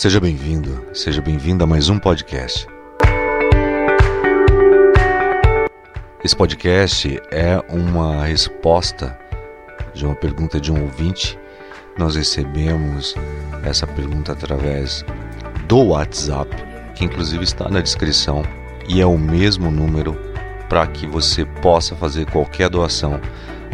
[0.00, 2.66] Seja bem-vindo, seja bem-vinda a mais um podcast.
[6.24, 9.14] Esse podcast é uma resposta
[9.92, 11.38] de uma pergunta de um ouvinte.
[11.98, 13.14] Nós recebemos
[13.62, 15.04] essa pergunta através
[15.68, 16.48] do WhatsApp,
[16.94, 18.42] que inclusive está na descrição,
[18.88, 20.18] e é o mesmo número
[20.66, 23.20] para que você possa fazer qualquer doação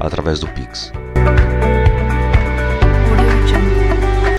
[0.01, 0.91] através do Pix.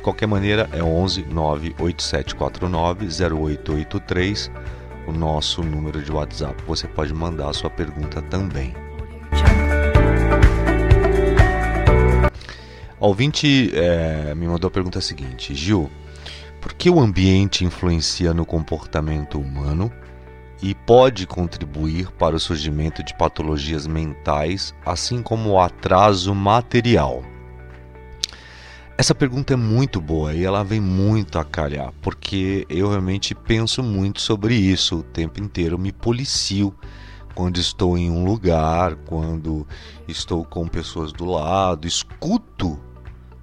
[0.08, 4.50] Qualquer maneira, é 11 98749 0883
[5.06, 6.64] o nosso número de WhatsApp.
[6.66, 8.74] Você pode mandar a sua pergunta também.
[12.98, 15.92] O ouvinte é, me mandou a pergunta seguinte: Gil,
[16.62, 19.92] por que o ambiente influencia no comportamento humano
[20.64, 27.26] e pode contribuir para o surgimento de patologias mentais, assim como o atraso material?
[29.00, 33.84] Essa pergunta é muito boa e ela vem muito a calhar, porque eu realmente penso
[33.84, 36.74] muito sobre isso o tempo inteiro, me policio
[37.36, 39.68] quando estou em um lugar, quando
[40.08, 42.80] estou com pessoas do lado, escuto,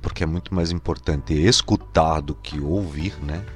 [0.03, 3.47] porque é muito mais importante escutar do que ouvir, né?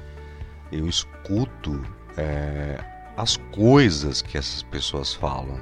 [0.71, 1.81] Eu escuto
[2.15, 2.81] é,
[3.17, 5.59] as coisas que essas pessoas falam.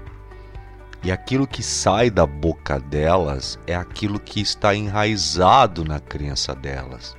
[1.04, 7.16] E aquilo que sai da boca delas é aquilo que está enraizado na crença delas.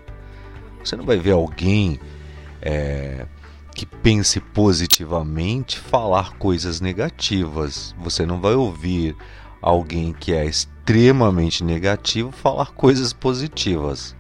[0.85, 1.98] Você não vai ver alguém
[2.61, 3.27] é,
[3.75, 7.95] que pense positivamente falar coisas negativas.
[7.98, 9.17] Você não vai ouvir
[9.62, 14.17] alguém que é extremamente negativo falar coisas positivas.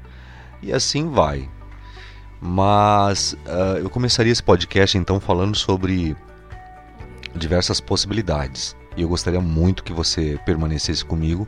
[0.62, 1.48] E assim vai.
[2.40, 6.16] Mas uh, eu começaria esse podcast então falando sobre
[7.34, 11.46] diversas possibilidades e eu gostaria muito que você permanecesse comigo.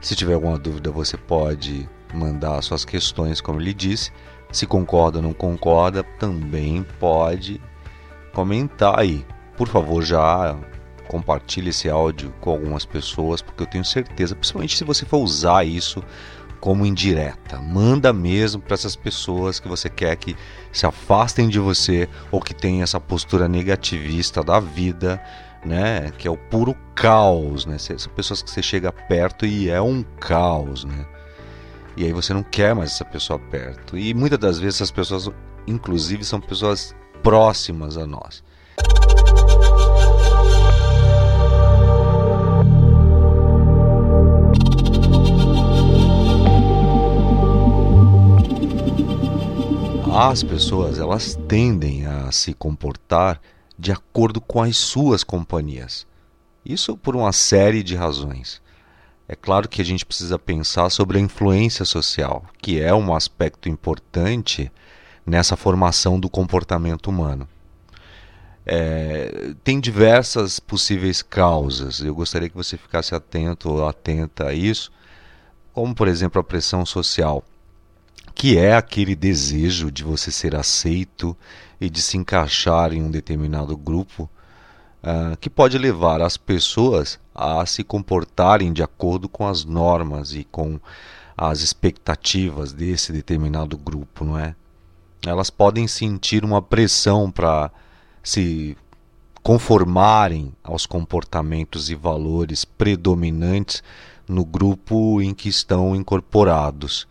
[0.00, 4.10] Se tiver alguma dúvida, você pode mandar suas questões, como ele disse.
[4.50, 7.60] Se concorda ou não concorda, também pode
[8.32, 9.26] comentar aí.
[9.54, 10.56] Por favor, já
[11.06, 15.66] compartilhe esse áudio com algumas pessoas, porque eu tenho certeza, principalmente se você for usar
[15.66, 16.02] isso
[16.58, 20.34] como indireta, manda mesmo para essas pessoas que você quer que
[20.72, 25.22] se afastem de você ou que tenham essa postura negativista da vida
[25.68, 26.10] né?
[26.16, 27.76] Que é o puro caos, né?
[27.78, 31.06] São pessoas que você chega perto e é um caos, né?
[31.96, 33.96] E aí você não quer mais essa pessoa perto.
[33.96, 35.30] E muitas das vezes essas pessoas,
[35.66, 38.42] inclusive, são pessoas próximas a nós.
[50.14, 53.40] As pessoas, elas tendem a se comportar
[53.78, 56.06] de acordo com as suas companhias.
[56.64, 58.60] Isso por uma série de razões.
[59.28, 63.68] É claro que a gente precisa pensar sobre a influência social, que é um aspecto
[63.68, 64.72] importante
[65.24, 67.46] nessa formação do comportamento humano.
[68.64, 72.00] É, tem diversas possíveis causas.
[72.00, 74.90] Eu gostaria que você ficasse atento ou atenta a isso,
[75.72, 77.44] como por exemplo a pressão social,
[78.38, 81.36] que é aquele desejo de você ser aceito
[81.80, 84.30] e de se encaixar em um determinado grupo,
[85.02, 90.44] uh, que pode levar as pessoas a se comportarem de acordo com as normas e
[90.44, 90.78] com
[91.36, 94.54] as expectativas desse determinado grupo, não é?
[95.26, 97.72] Elas podem sentir uma pressão para
[98.22, 98.76] se
[99.42, 103.82] conformarem aos comportamentos e valores predominantes
[104.28, 107.08] no grupo em que estão incorporados.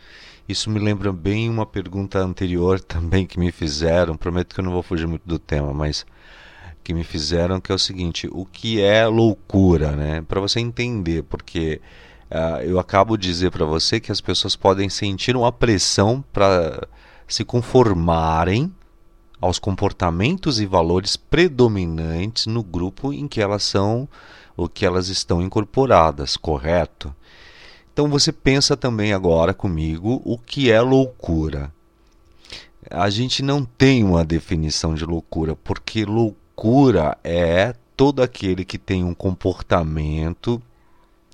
[0.47, 4.15] Isso me lembra bem uma pergunta anterior também que me fizeram.
[4.15, 6.05] Prometo que eu não vou fugir muito do tema, mas
[6.83, 10.21] que me fizeram que é o seguinte: o que é loucura, né?
[10.21, 11.81] Para você entender, porque
[12.31, 16.87] uh, eu acabo de dizer para você que as pessoas podem sentir uma pressão para
[17.27, 18.73] se conformarem
[19.41, 24.07] aos comportamentos e valores predominantes no grupo em que elas são
[24.55, 27.13] o que elas estão incorporadas, correto?
[27.97, 31.73] Então você pensa também agora comigo o que é loucura.
[32.91, 39.03] A gente não tem uma definição de loucura, porque loucura é todo aquele que tem
[39.03, 40.61] um comportamento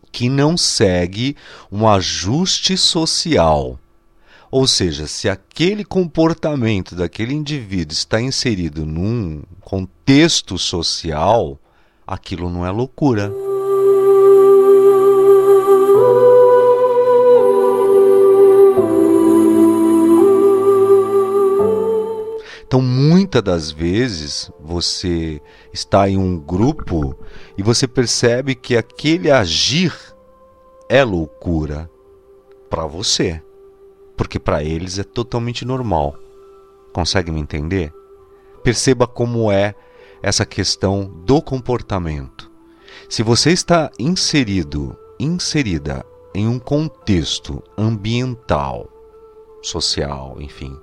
[0.09, 1.35] que não segue
[1.69, 3.77] um ajuste social.
[4.49, 11.59] Ou seja, se aquele comportamento daquele indivíduo está inserido num contexto social,
[12.07, 13.52] aquilo não é loucura.
[22.73, 25.39] Então, muitas das vezes você
[25.71, 27.15] está em um grupo
[27.55, 29.93] e você percebe que aquele agir
[30.89, 31.87] é loucura
[32.71, 33.39] para você,
[34.17, 36.15] porque para eles é totalmente normal.
[36.91, 37.93] Consegue me entender?
[38.63, 39.75] Perceba como é
[40.23, 42.49] essa questão do comportamento.
[43.07, 46.03] Se você está inserido, inserida
[46.33, 48.89] em um contexto ambiental,
[49.61, 50.75] social, enfim,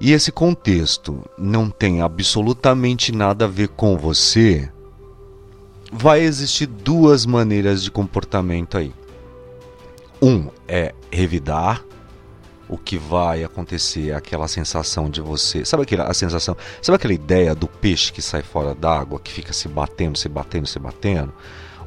[0.00, 4.70] e esse contexto não tem absolutamente nada a ver com você,
[5.92, 8.92] vai existir duas maneiras de comportamento aí.
[10.20, 11.84] Um é revidar,
[12.68, 15.64] o que vai acontecer aquela sensação de você.
[15.64, 16.56] Sabe aquela a sensação?
[16.82, 20.66] Sabe aquela ideia do peixe que sai fora d'água, que fica se batendo, se batendo,
[20.66, 21.32] se batendo?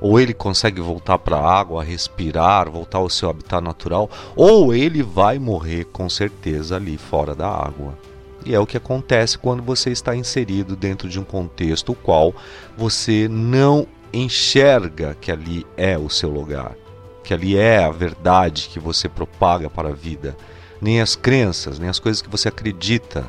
[0.02, 5.04] Ou ele consegue voltar para a água, respirar, voltar ao seu habitat natural, ou ele
[5.04, 7.98] vai morrer com certeza ali fora da água.
[8.44, 12.34] E é o que acontece quando você está inserido dentro de um contexto o qual
[12.76, 16.76] você não enxerga que ali é o seu lugar,
[17.24, 20.36] que ali é a verdade que você propaga para a vida
[20.82, 23.26] nem as crenças, nem as coisas que você acredita.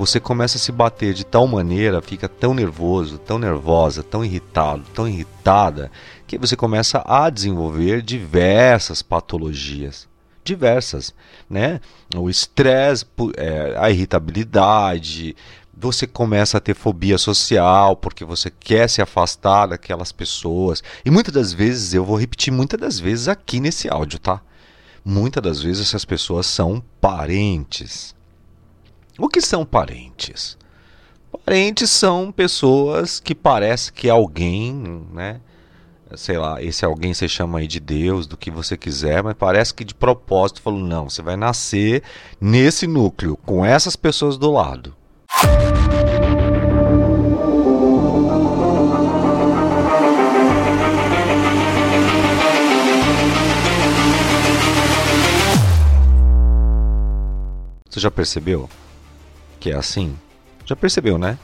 [0.00, 4.82] Você começa a se bater de tal maneira, fica tão nervoso, tão nervosa, tão irritado,
[4.94, 5.92] tão irritada,
[6.26, 10.08] que você começa a desenvolver diversas patologias.
[10.42, 11.14] Diversas,
[11.50, 11.82] né?
[12.16, 13.04] O estresse,
[13.36, 15.36] é, a irritabilidade,
[15.76, 20.82] você começa a ter fobia social porque você quer se afastar daquelas pessoas.
[21.04, 24.40] E muitas das vezes, eu vou repetir muitas das vezes aqui nesse áudio, tá?
[25.04, 28.14] muitas das vezes essas pessoas são parentes.
[29.20, 30.56] O que são parentes?
[31.44, 34.72] Parentes são pessoas que parece que alguém,
[35.12, 35.42] né?
[36.16, 39.74] Sei lá, esse alguém você chama aí de Deus, do que você quiser, mas parece
[39.74, 42.02] que de propósito falou: não, você vai nascer
[42.40, 44.96] nesse núcleo, com essas pessoas do lado.
[57.90, 58.66] Você já percebeu
[59.60, 60.16] que é assim?
[60.64, 61.38] Já percebeu, né?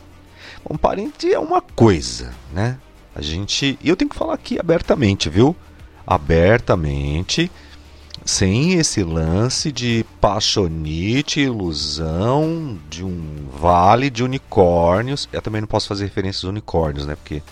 [0.68, 2.78] Um parente é uma coisa, né?
[3.14, 3.78] A gente.
[3.82, 5.54] E eu tenho que falar aqui abertamente, viu?
[6.06, 7.50] Abertamente,
[8.24, 15.28] sem esse lance de paixonite, ilusão de um vale de unicórnios.
[15.32, 17.14] Eu também não posso fazer referências a unicórnios, né?
[17.14, 17.42] Porque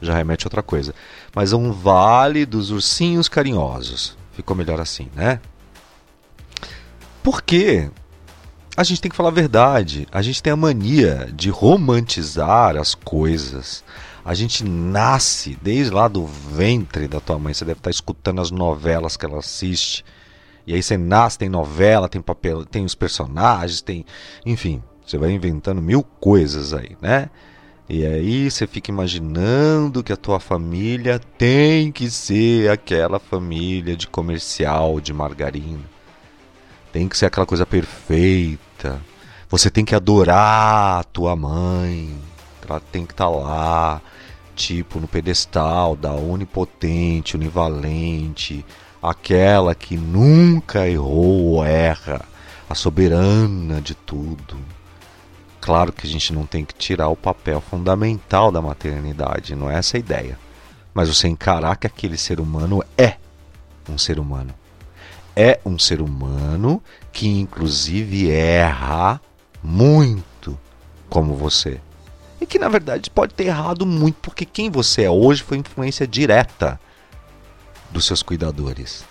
[0.00, 0.94] já remete a outra coisa.
[1.34, 4.16] Mas é um vale dos ursinhos carinhosos.
[4.32, 5.40] Ficou melhor assim, né?
[7.22, 7.90] Por quê?
[8.76, 10.06] A gente tem que falar a verdade.
[10.10, 13.84] A gente tem a mania de romantizar as coisas.
[14.24, 17.52] A gente nasce desde lá do ventre da tua mãe.
[17.52, 20.04] Você deve estar escutando as novelas que ela assiste.
[20.66, 24.06] E aí você nasce, tem novela, tem papel, tem os personagens, tem.
[24.46, 27.28] Enfim, você vai inventando mil coisas aí, né?
[27.88, 34.06] E aí você fica imaginando que a tua família tem que ser aquela família de
[34.06, 35.91] comercial de margarina
[36.92, 39.00] tem que ser aquela coisa perfeita.
[39.48, 42.14] Você tem que adorar a tua mãe.
[42.68, 44.02] Ela tem que estar tá lá,
[44.54, 48.64] tipo no pedestal da onipotente, univalente,
[49.02, 52.20] aquela que nunca errou ou erra,
[52.68, 54.56] a soberana de tudo.
[55.60, 59.76] Claro que a gente não tem que tirar o papel fundamental da maternidade, não é
[59.76, 60.38] essa a ideia.
[60.94, 63.16] Mas você encarar que aquele ser humano é
[63.88, 64.54] um ser humano
[65.34, 69.20] é um ser humano que, inclusive, erra
[69.62, 70.58] muito
[71.08, 71.80] como você.
[72.40, 76.06] E que, na verdade, pode ter errado muito, porque quem você é hoje foi influência
[76.06, 76.80] direta
[77.90, 79.04] dos seus cuidadores.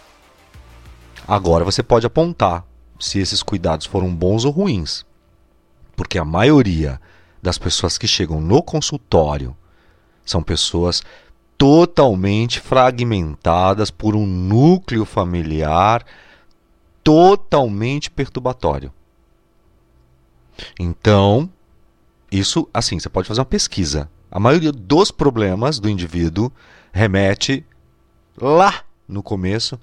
[1.27, 2.65] Agora você pode apontar
[2.99, 5.05] se esses cuidados foram bons ou ruins.
[5.95, 6.99] Porque a maioria
[7.41, 9.55] das pessoas que chegam no consultório
[10.25, 11.01] são pessoas
[11.61, 16.03] totalmente fragmentadas por um núcleo familiar
[17.03, 18.91] totalmente perturbatório.
[20.79, 21.47] Então,
[22.31, 24.09] isso, assim, você pode fazer uma pesquisa.
[24.31, 26.51] A maioria dos problemas do indivíduo
[26.91, 27.63] remete
[28.35, 29.79] lá no começo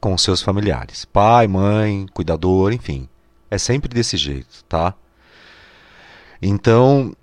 [0.00, 1.04] com seus familiares.
[1.04, 3.08] Pai, mãe, cuidador, enfim.
[3.50, 4.94] É sempre desse jeito, tá?
[6.40, 7.16] Então,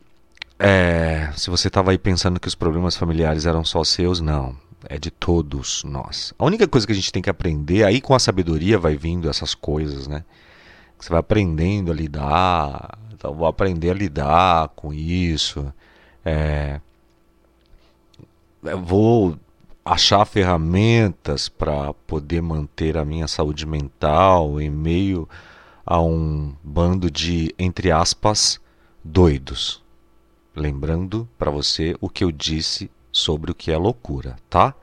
[0.59, 4.55] é, se você estava aí pensando que os problemas familiares eram só seus, não.
[4.89, 6.33] É de todos nós.
[6.37, 9.29] A única coisa que a gente tem que aprender, aí com a sabedoria vai vindo
[9.29, 10.23] essas coisas, né?
[10.97, 15.71] Você vai aprendendo a lidar, então vou aprender a lidar com isso.
[16.23, 16.79] É,
[18.83, 19.37] vou
[19.83, 25.27] achar ferramentas para poder manter a minha saúde mental em meio
[25.85, 28.59] a um bando de, entre aspas,
[29.03, 29.81] doidos.
[30.57, 34.73] Lembrando para você o que eu disse sobre o que é loucura, tá?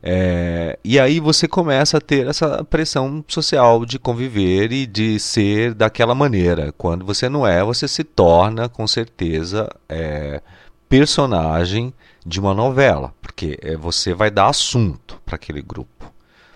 [0.00, 5.74] É, e aí você começa a ter essa pressão social de conviver e de ser
[5.74, 6.72] daquela maneira.
[6.78, 10.40] Quando você não é, você se torna, com certeza, é,
[10.88, 11.92] personagem
[12.24, 16.12] de uma novela, porque é, você vai dar assunto para aquele grupo.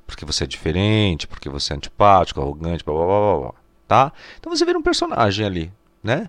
[0.06, 3.54] Porque você é diferente, porque você é antipático, arrogante, blá blá blá blá.
[3.88, 4.12] Tá?
[4.38, 6.28] Então você vira um personagem ali, né?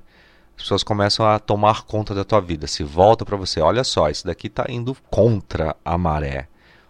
[0.57, 4.09] As pessoas começam a tomar conta da tua vida, se volta para você, olha só,
[4.09, 6.47] isso daqui está indo contra a maré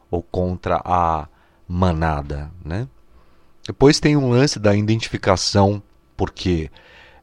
[0.10, 1.28] ou contra a
[1.68, 2.88] manada, né?
[3.66, 5.82] Depois tem um lance da identificação,
[6.18, 6.70] porque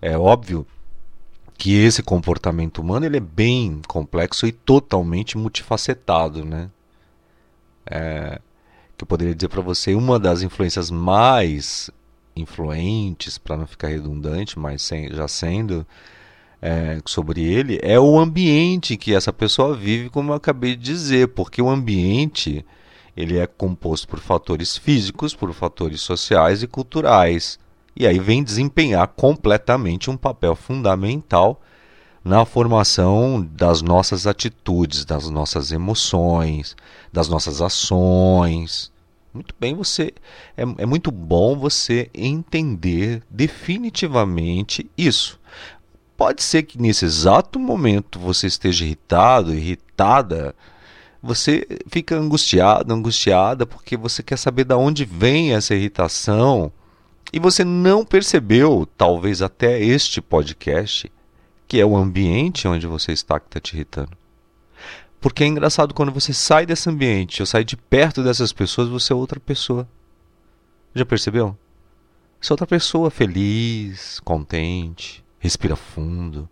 [0.00, 0.66] é óbvio
[1.59, 6.71] que esse comportamento humano ele é bem complexo e totalmente multifacetado, né?
[7.85, 8.40] É,
[8.97, 11.90] que eu poderia dizer para você uma das influências mais
[12.35, 15.87] influentes, para não ficar redundante, mas sem, já sendo
[16.61, 21.29] é, sobre ele, é o ambiente que essa pessoa vive, como eu acabei de dizer,
[21.29, 22.65] porque o ambiente
[23.17, 27.59] ele é composto por fatores físicos, por fatores sociais e culturais.
[27.97, 31.61] E aí vem desempenhar completamente um papel fundamental
[32.25, 36.77] na formação das nossas atitudes, das nossas emoções,
[37.12, 38.93] das nossas ações.
[39.33, 40.12] Muito bem, você
[40.57, 45.38] é, é muito bom você entender definitivamente isso.
[46.18, 50.52] Pode ser que nesse exato momento você esteja irritado, irritada,
[51.22, 56.72] você fica angustiado, angustiada, porque você quer saber de onde vem essa irritação
[57.32, 61.08] e você não percebeu, talvez até este podcast,
[61.68, 64.18] que é o ambiente onde você está que está te irritando.
[65.20, 69.12] Porque é engraçado quando você sai desse ambiente, ou sai de perto dessas pessoas, você
[69.12, 69.88] é outra pessoa.
[70.96, 71.56] Já percebeu?
[72.40, 76.49] Você é outra pessoa feliz, contente, respira fundo.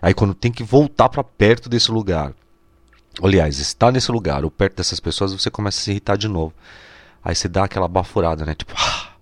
[0.00, 2.32] Aí quando tem que voltar para perto desse lugar,
[3.22, 6.54] aliás, está nesse lugar ou perto dessas pessoas, você começa a se irritar de novo.
[7.22, 8.54] Aí você dá aquela baforada, né?
[8.54, 9.12] Tipo, ah,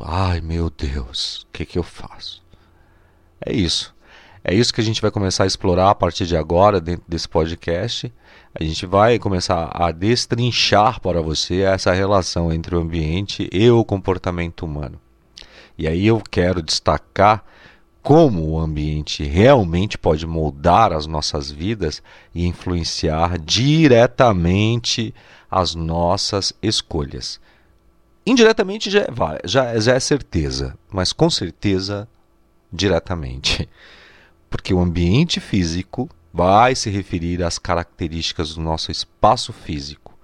[0.00, 2.42] ai meu Deus, o que, que eu faço?
[3.44, 3.94] É isso.
[4.48, 7.28] É isso que a gente vai começar a explorar a partir de agora, dentro desse
[7.28, 8.12] podcast.
[8.54, 13.84] A gente vai começar a destrinchar para você essa relação entre o ambiente e o
[13.84, 15.00] comportamento humano.
[15.78, 17.44] E aí eu quero destacar
[18.02, 22.02] como o ambiente realmente pode moldar as nossas vidas
[22.34, 25.12] e influenciar diretamente
[25.50, 27.40] as nossas escolhas.
[28.24, 29.08] Indiretamente já é,
[29.44, 32.08] já, já é certeza, mas com certeza
[32.72, 33.68] diretamente.
[34.48, 40.16] Porque o ambiente físico vai se referir às características do nosso espaço físico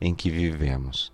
[0.00, 1.12] em que vivemos.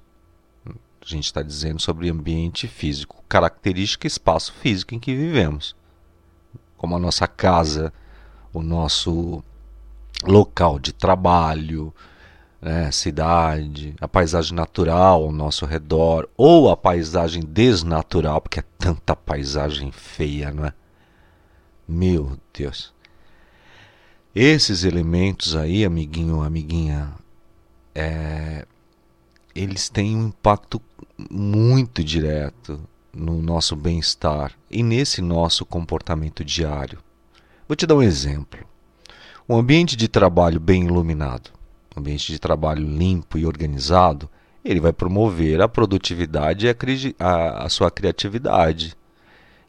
[0.67, 5.75] A gente está dizendo sobre ambiente físico, característica espaço físico em que vivemos
[6.81, 7.93] como a nossa casa,
[8.55, 9.45] o nosso
[10.25, 11.95] local de trabalho,
[12.59, 19.15] né, cidade, a paisagem natural ao nosso redor, ou a paisagem desnatural, porque é tanta
[19.15, 20.73] paisagem feia, não é?
[21.87, 22.95] Meu Deus.
[24.35, 27.13] Esses elementos aí, amiguinho, amiguinha,
[27.95, 28.65] é,
[29.55, 30.81] eles têm um impacto
[31.31, 32.81] muito direto
[33.13, 36.99] no nosso bem-estar e nesse nosso comportamento diário.
[37.67, 38.67] Vou te dar um exemplo.
[39.49, 41.51] Um ambiente de trabalho bem iluminado,
[41.97, 44.31] um ambiente de trabalho limpo e organizado,
[44.65, 48.95] ele vai promover a produtividade e a, a, sua criatividade.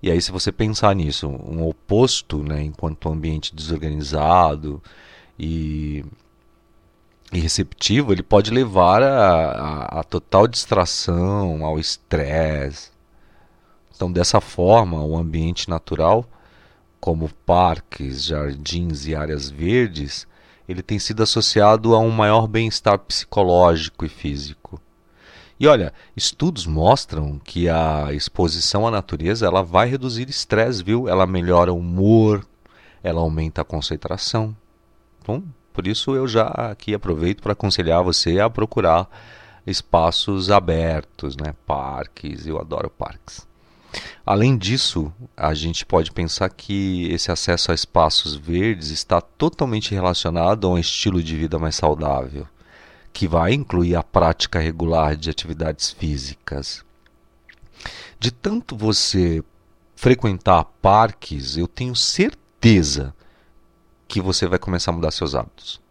[0.03, 4.81] E aí, se você pensar nisso, um oposto, né, enquanto um ambiente desorganizado
[5.39, 6.03] e,
[7.31, 12.90] e receptivo, ele pode levar a total distração, ao estresse,
[14.01, 16.25] então, dessa forma, o ambiente natural,
[16.99, 20.25] como parques, jardins e áreas verdes,
[20.67, 24.81] ele tem sido associado a um maior bem-estar psicológico e físico.
[25.59, 31.07] E olha, estudos mostram que a exposição à natureza ela vai reduzir estresse, viu?
[31.07, 32.43] Ela melhora o humor,
[33.03, 34.57] ela aumenta a concentração.
[35.21, 39.07] Então, por isso eu já aqui aproveito para aconselhar você a procurar
[39.63, 41.53] espaços abertos, né?
[41.67, 43.50] Parques, eu adoro parques.
[44.25, 50.67] Além disso, a gente pode pensar que esse acesso a espaços verdes está totalmente relacionado
[50.67, 52.47] a um estilo de vida mais saudável,
[53.11, 56.83] que vai incluir a prática regular de atividades físicas.
[58.19, 59.43] De tanto você
[59.95, 63.13] frequentar parques, eu tenho certeza
[64.07, 65.81] que você vai começar a mudar seus hábitos.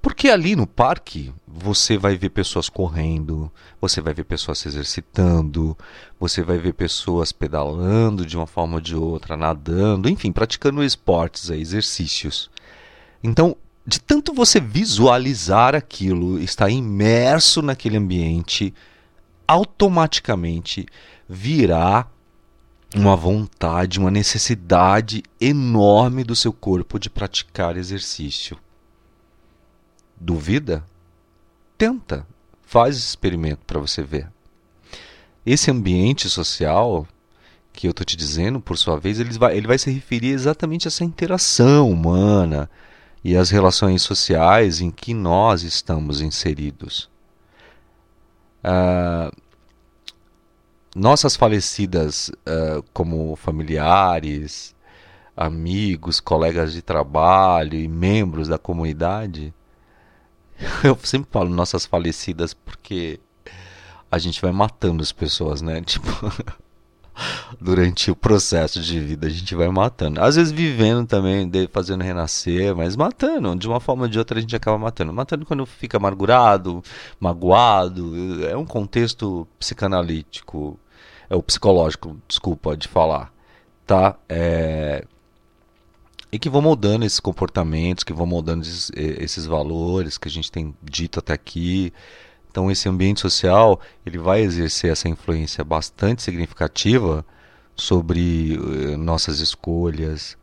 [0.00, 3.50] Porque ali no parque você vai ver pessoas correndo,
[3.80, 5.76] você vai ver pessoas se exercitando,
[6.20, 11.50] você vai ver pessoas pedalando de uma forma ou de outra, nadando, enfim, praticando esportes,
[11.50, 12.48] exercícios.
[13.22, 18.72] Então, de tanto você visualizar aquilo, estar imerso naquele ambiente,
[19.46, 20.86] automaticamente
[21.28, 22.06] virá
[22.94, 28.56] uma vontade, uma necessidade enorme do seu corpo de praticar exercício.
[30.20, 30.84] Duvida?
[31.76, 32.26] Tenta,
[32.62, 34.28] faz esse experimento para você ver.
[35.46, 37.06] Esse ambiente social
[37.72, 40.86] que eu estou te dizendo, por sua vez, ele vai, ele vai se referir exatamente
[40.86, 42.68] a essa interação humana
[43.22, 47.08] e as relações sociais em que nós estamos inseridos.
[48.64, 49.30] Uh,
[50.94, 54.74] nossas falecidas uh, como familiares,
[55.36, 59.54] amigos, colegas de trabalho e membros da comunidade,
[60.82, 63.20] eu sempre falo nossas falecidas porque
[64.10, 65.80] a gente vai matando as pessoas, né?
[65.86, 66.10] Tipo,
[67.60, 70.22] durante o processo de vida a gente vai matando.
[70.22, 73.54] Às vezes vivendo também, fazendo renascer, mas matando.
[73.56, 75.12] De uma forma ou de outra a gente acaba matando.
[75.12, 76.82] Matando quando fica amargurado,
[77.20, 78.44] magoado.
[78.46, 80.78] É um contexto psicanalítico,
[81.28, 83.32] é o psicológico, desculpa de falar,
[83.86, 84.16] tá?
[84.28, 85.04] É...
[86.30, 90.52] E que vão moldando esses comportamentos, que vão moldando esses, esses valores que a gente
[90.52, 91.92] tem dito até aqui.
[92.50, 97.24] Então esse ambiente social ele vai exercer essa influência bastante significativa
[97.74, 100.36] sobre uh, nossas escolhas,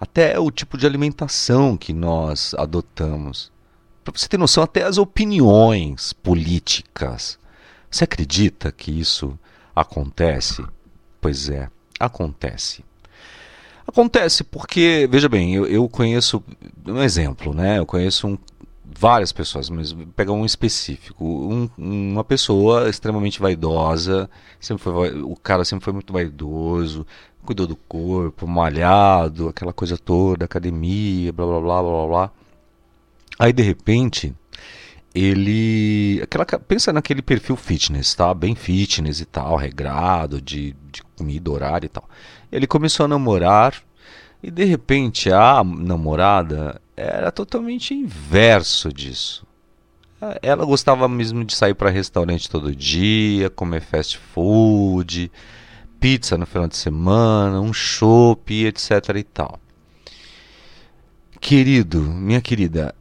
[0.00, 3.50] até o tipo de alimentação que nós adotamos.
[4.04, 7.38] Para você ter noção, até as opiniões políticas.
[7.90, 9.36] Você acredita que isso
[9.74, 10.64] acontece?
[11.20, 12.84] Pois é, acontece.
[13.86, 16.42] Acontece porque, veja bem, eu, eu conheço
[16.86, 17.78] um exemplo, né?
[17.78, 18.38] Eu conheço um,
[18.98, 21.24] várias pessoas, mas pegar um específico.
[21.24, 24.28] Um, uma pessoa extremamente vaidosa,
[24.60, 27.06] sempre foi, o cara sempre foi muito vaidoso,
[27.44, 32.30] cuidou do corpo, malhado, aquela coisa toda, academia, blá blá blá blá blá.
[33.38, 34.34] Aí de repente,
[35.16, 36.20] ele.
[36.22, 38.32] Aquela, pensa naquele perfil fitness, tá?
[38.34, 42.08] Bem fitness e tal, regrado, de, de comida, horário e tal.
[42.52, 43.74] Ele começou a namorar
[44.42, 49.46] e de repente a namorada era totalmente inverso disso.
[50.42, 55.30] Ela gostava mesmo de sair para restaurante todo dia, comer fast food,
[56.00, 59.60] pizza no final de semana, um chopp, etc e tal.
[61.38, 62.94] Querido, minha querida,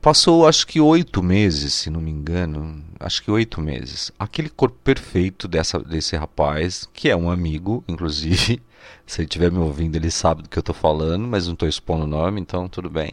[0.00, 4.12] passou acho que oito meses, se não me engano, acho que oito meses.
[4.18, 8.62] Aquele corpo perfeito dessa, desse rapaz, que é um amigo, inclusive,
[9.06, 11.68] se ele estiver me ouvindo, ele sabe do que eu estou falando, mas não estou
[11.68, 13.10] expondo o nome, então tudo bem.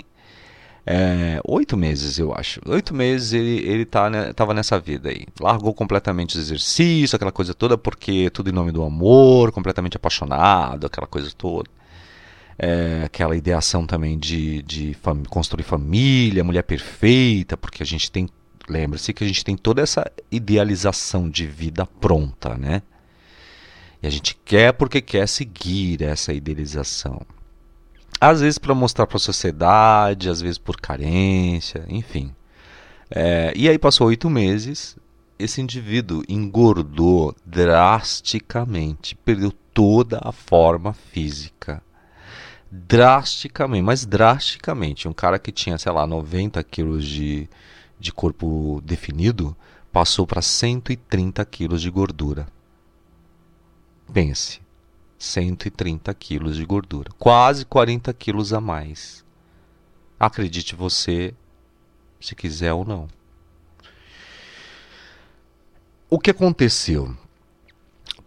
[0.90, 2.62] É, oito meses, eu acho.
[2.66, 5.26] Oito meses ele, ele tá, né, tava nessa vida aí.
[5.40, 10.88] Largou completamente o exercício, aquela coisa toda, porque tudo em nome do amor, completamente apaixonado,
[10.88, 11.70] aquela coisa toda.
[12.60, 18.28] É, aquela ideação também de, de fam construir família, mulher perfeita, porque a gente tem.
[18.68, 22.82] Lembra-se que a gente tem toda essa idealização de vida pronta, né?
[24.02, 27.22] E a gente quer porque quer seguir essa idealização.
[28.20, 32.34] Às vezes para mostrar para a sociedade, às vezes por carência, enfim.
[33.10, 34.98] É, e aí passou oito meses,
[35.40, 41.82] esse indivíduo engordou drasticamente, perdeu toda a forma física.
[42.72, 45.08] Drasticamente, mas drasticamente.
[45.08, 47.50] Um cara que tinha, sei lá, 90 quilos de,
[48.00, 49.56] de corpo definido,
[49.92, 52.48] passou para 130 quilos de gordura.
[54.14, 54.62] Pense.
[55.18, 59.26] 130 quilos de gordura, quase 40 quilos a mais.
[60.20, 61.34] Acredite você,
[62.20, 63.08] se quiser ou não.
[66.10, 67.18] O que aconteceu?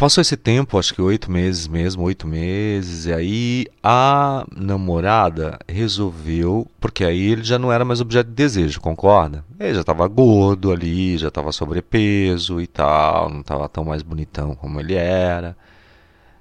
[0.00, 6.66] Passou esse tempo, acho que oito meses mesmo, oito meses, e aí a namorada resolveu,
[6.80, 9.44] porque aí ele já não era mais objeto de desejo, concorda?
[9.58, 14.54] Ele já estava gordo ali, já estava sobrepeso e tal, não estava tão mais bonitão
[14.54, 15.54] como ele era.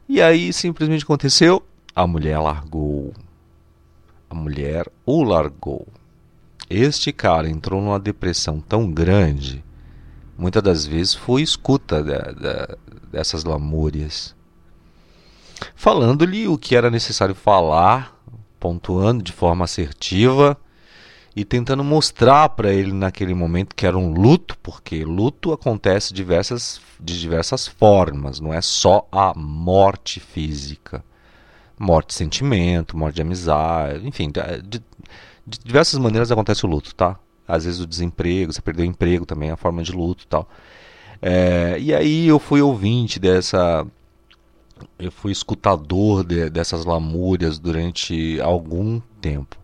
[0.08, 1.62] E aí simplesmente aconteceu,
[1.94, 3.12] a mulher largou.
[4.30, 5.86] A mulher o largou.
[6.70, 9.62] Este cara entrou numa depressão tão grande,
[10.40, 12.78] muitas das vezes foi escuta de, de,
[13.12, 14.34] dessas lamúrias.
[15.76, 18.18] Falando-lhe o que era necessário falar,
[18.60, 20.58] pontuando de forma assertiva
[21.36, 26.80] e tentando mostrar para ele naquele momento que era um luto, porque luto acontece diversas,
[27.00, 31.04] de diversas formas, não é só a morte física.
[31.78, 34.82] Morte de sentimento, morte de amizade, enfim, de,
[35.46, 37.18] de diversas maneiras acontece o luto, tá?
[37.50, 40.48] Às vezes o desemprego, você perdeu o emprego também, a forma de luto e tal.
[41.20, 43.86] É, e aí eu fui ouvinte dessa.
[45.00, 49.58] Eu fui escutador de, dessas lamúrias durante algum tempo.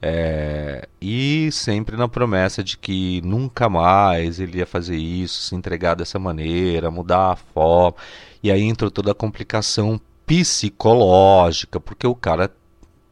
[0.00, 5.94] É, e sempre na promessa de que nunca mais ele ia fazer isso, se entregar
[5.94, 7.96] dessa maneira, mudar a forma.
[8.42, 12.50] E aí entrou toda a complicação psicológica, porque o cara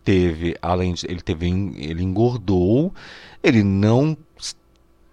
[0.05, 2.93] teve, além de ele teve, ele engordou,
[3.43, 4.17] ele não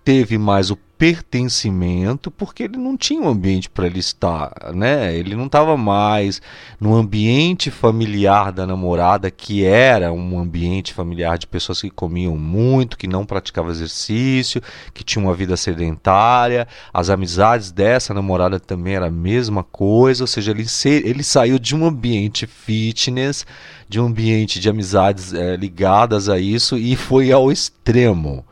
[0.04, 5.16] teve mais o pertencimento porque ele não tinha um ambiente para ele estar, né?
[5.16, 6.40] Ele não estava mais
[6.80, 13.00] no ambiente familiar da namorada que era um ambiente familiar de pessoas que comiam muito,
[13.00, 14.62] que não praticavam exercício,
[14.94, 16.68] que tinham uma vida sedentária.
[16.94, 20.68] As amizades dessa namorada também era a mesma coisa, ou seja, ele,
[21.04, 23.44] ele saiu de um ambiente fitness,
[23.90, 28.46] de um ambiente de amizades é, ligadas a isso e foi ao extremo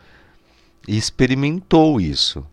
[0.89, 2.43] e experimentou isso.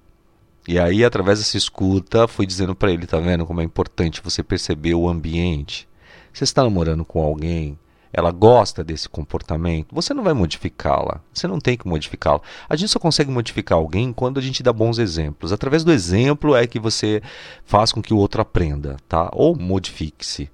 [0.68, 4.42] E aí, através dessa escuta, fui dizendo para ele: tá vendo como é importante você
[4.42, 5.88] perceber o ambiente?
[6.34, 7.78] Você está namorando com alguém,
[8.12, 11.22] ela gosta desse comportamento, você não vai modificá-la.
[11.32, 12.42] Você não tem que modificá-la.
[12.68, 15.50] A gente só consegue modificar alguém quando a gente dá bons exemplos.
[15.50, 17.22] Através do exemplo é que você
[17.64, 19.30] faz com que o outro aprenda, tá?
[19.32, 20.50] Ou modifique-se.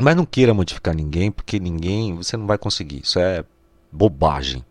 [0.00, 3.00] Mas não queira modificar ninguém, porque ninguém, você não vai conseguir.
[3.02, 3.44] Isso é
[3.90, 4.64] bobagem.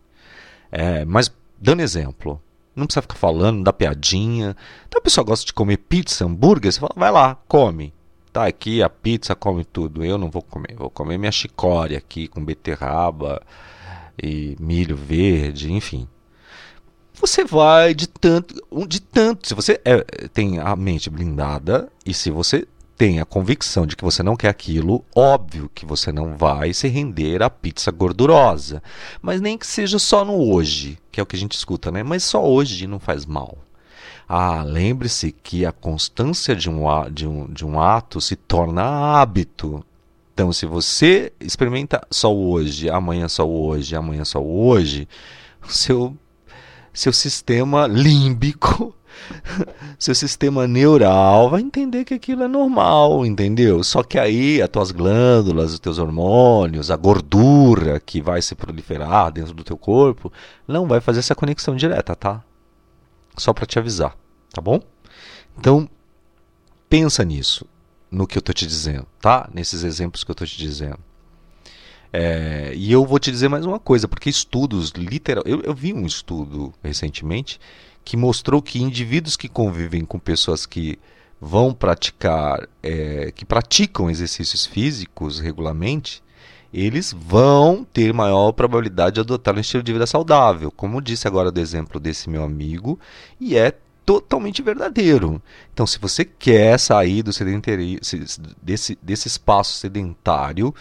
[0.72, 2.40] É, mas Dando exemplo,
[2.74, 4.56] não precisa ficar falando, dá piadinha.
[4.88, 7.92] Então a pessoa gosta de comer pizza, hambúrguer, você fala, vai lá, come.
[8.32, 10.04] Tá aqui a pizza, come tudo.
[10.04, 13.42] Eu não vou comer, vou comer minha chicória aqui com beterraba
[14.22, 16.08] e milho verde, enfim.
[17.14, 18.54] Você vai de tanto,
[18.86, 19.46] de tanto.
[19.46, 19.98] Se você é,
[20.32, 24.48] tem a mente blindada e se você tem a convicção de que você não quer
[24.48, 28.82] aquilo, óbvio que você não vai se render à pizza gordurosa.
[29.20, 32.02] Mas nem que seja só no hoje, é o que a gente escuta, né?
[32.02, 33.58] Mas só hoje não faz mal.
[34.28, 39.84] Ah, lembre-se que a constância de um, de, um, de um ato se torna hábito.
[40.32, 45.08] Então, se você experimenta só hoje, amanhã só hoje, amanhã só hoje,
[45.68, 46.16] seu,
[46.92, 48.94] seu sistema límbico
[49.98, 53.82] seu sistema neural vai entender que aquilo é normal, entendeu?
[53.82, 59.32] Só que aí as tuas glândulas, os teus hormônios, a gordura que vai se proliferar
[59.32, 60.32] dentro do teu corpo,
[60.66, 62.42] não vai fazer essa conexão direta, tá?
[63.36, 64.16] Só para te avisar,
[64.52, 64.80] tá bom?
[65.58, 65.88] Então,
[66.88, 67.66] pensa nisso,
[68.10, 69.48] no que eu tô te dizendo, tá?
[69.52, 70.98] Nesses exemplos que eu tô te dizendo.
[72.12, 75.92] É, e eu vou te dizer mais uma coisa, porque estudos literal, eu, eu vi
[75.92, 77.60] um estudo recentemente
[78.04, 80.98] que mostrou que indivíduos que convivem com pessoas que
[81.40, 86.22] vão praticar, é, que praticam exercícios físicos regularmente,
[86.72, 91.50] eles vão ter maior probabilidade de adotar um estilo de vida saudável, como disse agora
[91.50, 92.98] do exemplo desse meu amigo,
[93.40, 93.74] e é
[94.06, 95.42] totalmente verdadeiro.
[95.72, 97.30] Então, se você quer sair do
[98.62, 100.74] desse, desse espaço sedentário,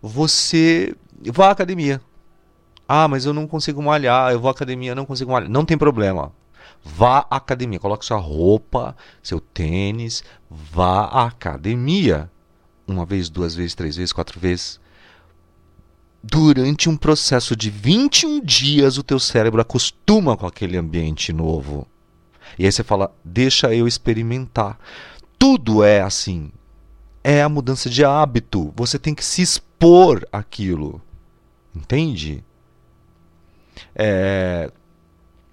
[0.00, 0.94] você
[1.32, 2.00] vá à academia.
[2.86, 5.48] Ah, mas eu não consigo malhar, eu vou à academia, não consigo malhar.
[5.48, 6.32] Não tem problema.
[6.84, 12.30] Vá à academia, coloque sua roupa, seu tênis, vá à academia.
[12.86, 14.80] Uma vez, duas vezes, três vezes, quatro vezes.
[16.22, 21.86] Durante um processo de 21 dias, o teu cérebro acostuma com aquele ambiente novo.
[22.58, 24.78] E aí você fala, deixa eu experimentar.
[25.38, 26.50] Tudo é assim.
[27.24, 28.72] É a mudança de hábito.
[28.76, 31.00] Você tem que se expor aquilo.
[31.74, 32.44] Entende?
[33.94, 34.70] É,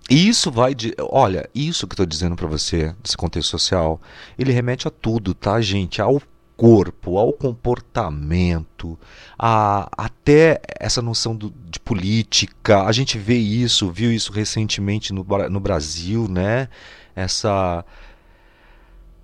[0.10, 0.94] e isso vai de.
[1.00, 4.02] Olha, isso que eu estou dizendo para você, desse contexto social,
[4.38, 6.02] ele remete a tudo, tá, gente?
[6.02, 6.22] Ao
[6.58, 9.00] corpo, ao comportamento,
[9.38, 12.84] a, até essa noção do, de política.
[12.84, 16.68] A gente vê isso, viu isso recentemente no, no Brasil, né?
[17.16, 17.86] Essa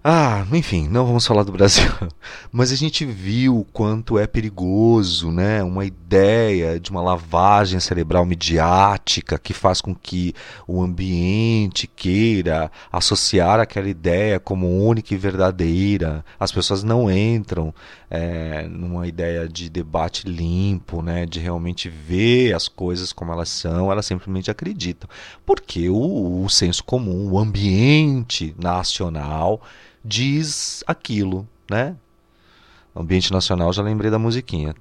[0.07, 1.89] ah, enfim, não vamos falar do Brasil.
[2.53, 5.63] Mas a gente viu o quanto é perigoso, né?
[5.63, 10.31] Uma ideia de uma lavagem cerebral midiática que faz com que
[10.67, 16.23] o ambiente queira associar aquela ideia como única e verdadeira.
[16.39, 17.73] As pessoas não entram
[18.15, 21.25] é, numa ideia de debate limpo, né?
[21.25, 23.91] De realmente ver as coisas como elas são.
[23.91, 25.09] Elas simplesmente acreditam.
[25.45, 29.61] Porque o, o senso comum, o ambiente nacional
[30.03, 31.95] diz aquilo, né?
[32.95, 34.73] Ambiente nacional, já lembrei da musiquinha.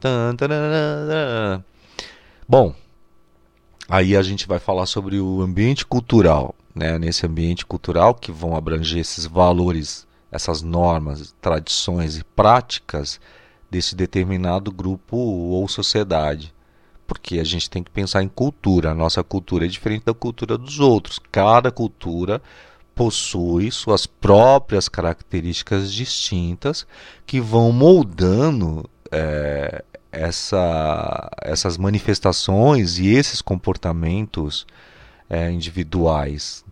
[2.49, 2.75] Bom,
[3.89, 6.99] aí a gente vai falar sobre o ambiente cultural, né?
[6.99, 10.04] Nesse ambiente cultural que vão abranger esses valores,
[10.35, 13.21] essas normas, tradições e práticas
[13.71, 16.53] desse determinado grupo ou sociedade.
[17.07, 18.91] Porque a gente tem que pensar em cultura.
[18.91, 21.21] A nossa cultura é diferente da cultura dos outros.
[21.31, 22.43] Cada cultura
[22.97, 26.85] possui suas próprias características distintas
[27.25, 34.67] que vão moldando é, essa, essas manifestações e esses comportamentos
[35.31, 36.65] é, individuais.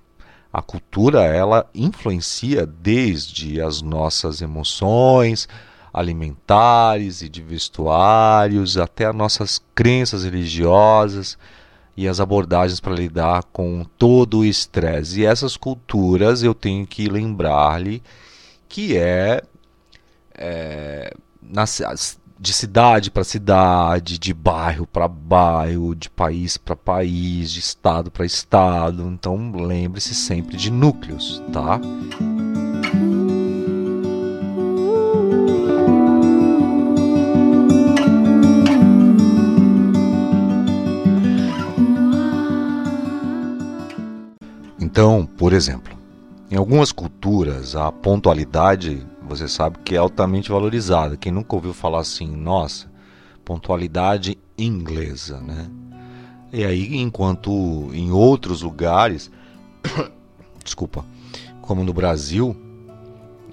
[0.53, 5.49] A cultura ela influencia desde as nossas emoções
[5.93, 11.39] alimentares e de vestuários, até as nossas crenças religiosas
[11.97, 15.21] e as abordagens para lidar com todo o estresse.
[15.21, 18.03] E essas culturas eu tenho que lembrar-lhe
[18.69, 19.43] que é,
[20.35, 21.15] é
[22.43, 28.27] de cidade para cidade, de bairro para bairro, de país para país, de estado para
[28.27, 29.07] estado.
[29.07, 31.81] Então lembre-se sempre de núcleos, tá?
[44.81, 45.97] Então, por exemplo,
[46.51, 51.17] em algumas culturas a pontualidade você sabe que é altamente valorizada.
[51.17, 52.91] Quem nunca ouviu falar assim, nossa,
[53.45, 55.69] pontualidade inglesa, né?
[56.53, 57.51] E aí, enquanto
[57.93, 59.31] em outros lugares,
[60.63, 61.05] desculpa,
[61.63, 62.55] como no Brasil,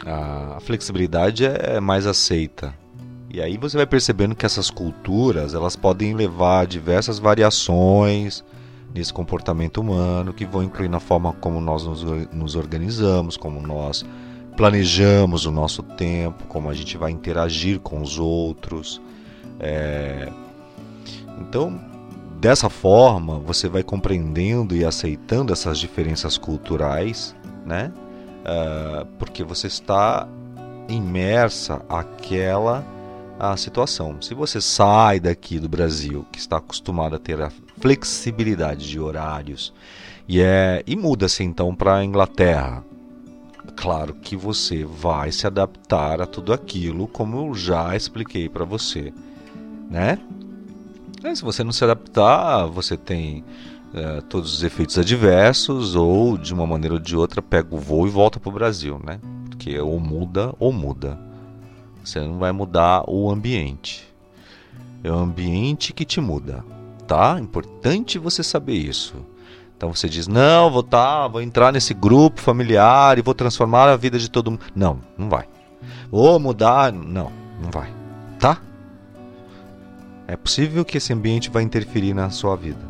[0.05, 2.73] a flexibilidade é mais aceita.
[3.29, 8.43] E aí você vai percebendo que essas culturas elas podem levar a diversas variações
[8.93, 12.03] nesse comportamento humano que vão incluir na forma como nós nos,
[12.33, 14.03] nos organizamos, como nós
[14.59, 19.01] planejamos o nosso tempo, como a gente vai interagir com os outros.
[19.57, 20.29] É...
[21.39, 21.79] Então,
[22.41, 27.33] dessa forma, você vai compreendendo e aceitando essas diferenças culturais,
[27.65, 27.93] né?
[28.41, 30.27] Uh, porque você está
[30.89, 32.85] imersa àquela
[33.39, 34.21] a situação.
[34.21, 39.73] Se você sai daqui do Brasil, que está acostumado a ter a flexibilidade de horários,
[40.27, 42.83] e é e muda-se então para a Inglaterra,
[43.69, 49.13] claro que você vai se adaptar a tudo aquilo, como eu já expliquei para você,
[49.89, 50.19] né?
[51.23, 53.43] E se você não se adaptar, você tem
[53.93, 58.07] é, todos os efeitos adversos, ou de uma maneira ou de outra pega o voo
[58.07, 59.19] e volta para o Brasil, né?
[59.49, 61.19] Porque ou muda ou muda.
[62.03, 64.07] Você não vai mudar o ambiente.
[65.03, 66.63] É o ambiente que te muda,
[67.07, 67.37] tá?
[67.39, 69.15] Importante você saber isso.
[69.79, 73.95] Então você diz: "Não, vou tá, vou entrar nesse grupo familiar e vou transformar a
[73.95, 74.63] vida de todo mundo".
[74.75, 75.45] Não, não vai.
[76.11, 77.31] Vou mudar, não,
[77.63, 77.89] não vai.
[78.37, 78.57] Tá?
[80.27, 82.81] É possível que esse ambiente vai interferir na sua vida,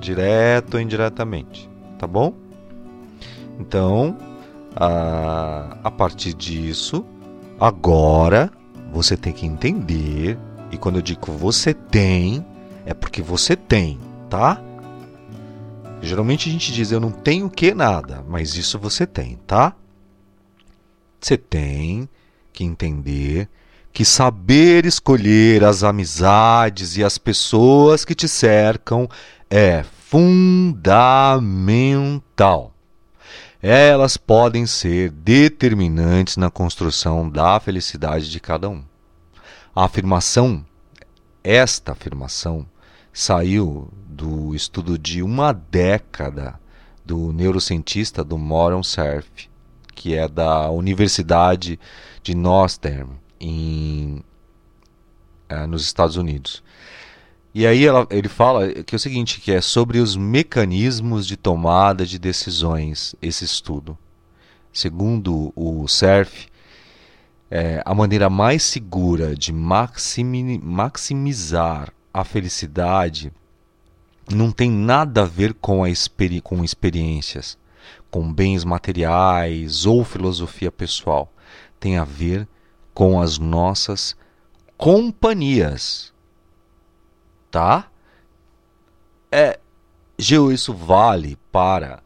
[0.00, 2.32] direto ou indiretamente, tá bom?
[3.58, 4.16] Então,
[4.76, 7.04] a, a partir disso,
[7.58, 8.48] agora
[8.92, 10.38] você tem que entender,
[10.70, 12.46] e quando eu digo você tem,
[12.86, 13.98] é porque você tem,
[14.30, 14.62] tá?
[16.00, 19.74] Geralmente a gente diz eu não tenho que nada, mas isso você tem, tá?
[21.20, 22.08] Você tem
[22.52, 23.48] que entender
[23.92, 29.08] que saber escolher as amizades e as pessoas que te cercam
[29.50, 31.02] é fundamental.
[33.60, 38.84] Elas podem ser determinantes na construção da felicidade de cada um.
[39.74, 40.64] A afirmação,
[41.42, 42.64] esta afirmação,
[43.12, 46.60] saiu do estudo de uma década
[47.04, 49.48] do neurocientista do Moron Cerf,
[49.94, 51.80] que é da Universidade
[52.22, 54.22] de Northern, em,
[55.48, 56.62] é, nos Estados Unidos.
[57.54, 61.36] E aí ela, ele fala que é o seguinte, que é sobre os mecanismos de
[61.36, 63.96] tomada de decisões, esse estudo.
[64.72, 66.46] Segundo o Cerf,
[67.50, 73.32] é, a maneira mais segura de maximizar a felicidade
[74.30, 77.58] não tem nada a ver com, a experi com experiências,
[78.10, 81.32] com bens materiais ou filosofia pessoal.
[81.80, 82.46] Tem a ver
[82.92, 84.16] com as nossas
[84.76, 86.12] companhias.
[87.50, 87.90] Tá?
[89.30, 89.58] É,
[90.18, 92.02] Geo, isso vale para.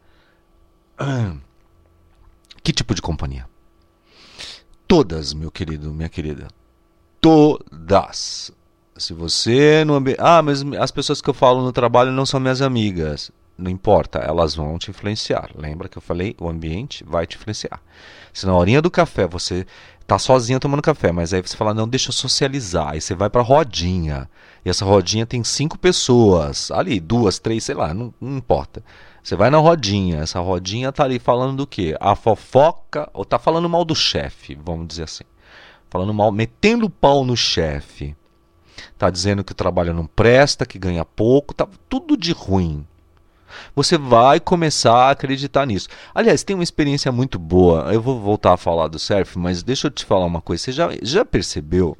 [2.63, 3.45] Que tipo de companhia?
[4.87, 6.47] Todas, meu querido, minha querida.
[7.19, 8.53] Todas.
[8.95, 10.19] Se você no ambiente.
[10.19, 13.31] Ah, mas as pessoas que eu falo no trabalho não são minhas amigas.
[13.57, 15.49] Não importa, elas vão te influenciar.
[15.55, 16.35] Lembra que eu falei?
[16.39, 17.79] O ambiente vai te influenciar.
[18.31, 19.65] Se na horinha do café você
[20.07, 22.89] tá sozinha tomando café, mas aí você fala, não, deixa eu socializar.
[22.89, 24.29] Aí você vai pra rodinha.
[24.65, 26.71] E essa rodinha tem cinco pessoas.
[26.71, 28.83] Ali, duas, três, sei lá, não, não importa.
[29.23, 31.95] Você vai na rodinha, essa rodinha tá ali falando do quê?
[31.99, 35.23] A fofoca, ou tá falando mal do chefe, vamos dizer assim.
[35.89, 38.15] Falando mal, metendo pau no chefe
[38.91, 42.85] está dizendo que o trabalho não presta, que ganha pouco, tá tudo de ruim.
[43.75, 45.87] Você vai começar a acreditar nisso.
[46.13, 47.93] Aliás, tem uma experiência muito boa.
[47.93, 50.63] Eu vou voltar a falar do surf, mas deixa eu te falar uma coisa.
[50.63, 51.97] Você já, já percebeu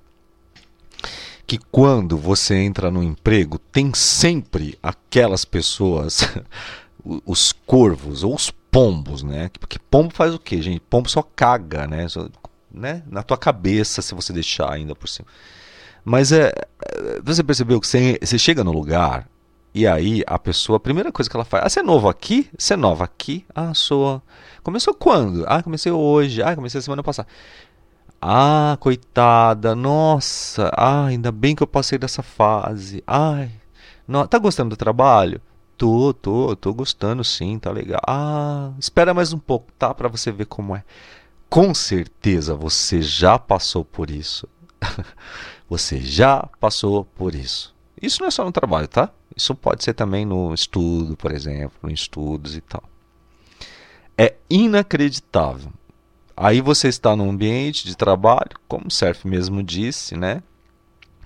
[1.46, 6.28] que quando você entra no emprego, tem sempre aquelas pessoas,
[7.26, 9.50] os corvos ou os pombos, né?
[9.60, 10.80] Porque pombo faz o quê, gente?
[10.80, 12.08] Pombo só caga, né?
[12.08, 12.28] Só,
[12.72, 13.04] né?
[13.08, 15.28] Na tua cabeça, se você deixar ainda por cima.
[16.04, 16.52] Mas é,
[17.24, 19.28] você percebeu que você, você chega no lugar
[19.74, 22.50] e aí a pessoa, a primeira coisa que ela faz, ah, você é novo aqui?
[22.58, 23.46] Você é nova aqui?
[23.56, 24.22] Ah, sou.
[24.62, 25.46] Começou quando?
[25.48, 26.44] Ah, comecei hoje.
[26.44, 27.28] Ah, comecei semana passada.
[28.22, 33.04] Ah, coitada, nossa, ah, ainda bem que eu passei dessa fase.
[33.06, 33.52] Ai,
[34.08, 35.42] não, tá gostando do trabalho?
[35.78, 38.00] Tô, tô, tô gostando sim, tá legal.
[38.08, 39.94] Ah, espera mais um pouco, tá?
[39.94, 40.84] Para você ver como é.
[41.50, 44.48] Com certeza você já passou por isso.
[45.70, 47.74] você já passou por isso.
[48.02, 49.10] Isso não é só no trabalho, tá?
[49.36, 52.84] Isso pode ser também no estudo, por exemplo, em estudos e tal.
[54.18, 55.72] É inacreditável
[56.36, 60.42] Aí você está num ambiente de trabalho, como o Surf mesmo disse, né?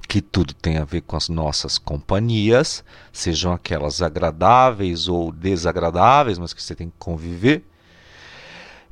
[0.07, 6.53] Que tudo tem a ver com as nossas companhias, sejam aquelas agradáveis ou desagradáveis, mas
[6.53, 7.65] que você tem que conviver.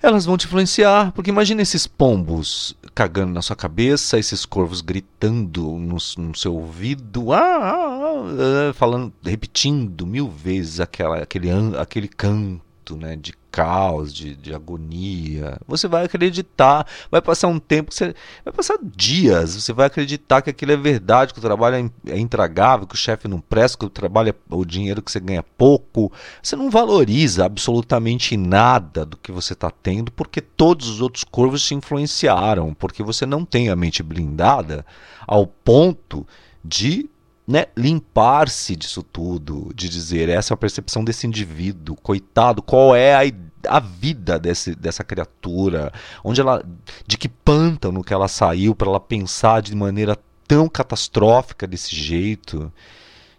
[0.02, 5.64] Elas vão te influenciar, porque imagine esses pombos cagando na sua cabeça, esses corvos gritando
[5.64, 12.62] no, no seu ouvido, ah, ah, ah, falando, repetindo mil vezes aquela, aquele, aquele canto
[12.94, 15.58] né, de caos, de, de agonia.
[15.66, 20.50] Você vai acreditar, vai passar um tempo, você, vai passar dias, você vai acreditar que
[20.50, 23.86] aquilo é verdade, que o trabalho é, é intragável, que o chefe não presta, que
[23.86, 26.12] o trabalho é o dinheiro que você ganha pouco.
[26.44, 31.66] Você não valoriza absolutamente nada do que você está tendo, porque todos os outros corvos
[31.66, 34.86] te influenciaram, porque você não tem a mente blindada
[35.26, 36.28] ao ponto
[36.62, 37.10] de
[37.48, 43.14] né, limpar-se disso tudo, de dizer essa é a percepção desse indivíduo, coitado, qual é
[43.14, 43.32] a,
[43.68, 45.92] a vida desse, dessa criatura,
[46.24, 46.64] onde ela,
[47.06, 52.72] de que pântano que ela saiu para ela pensar de maneira tão catastrófica desse jeito.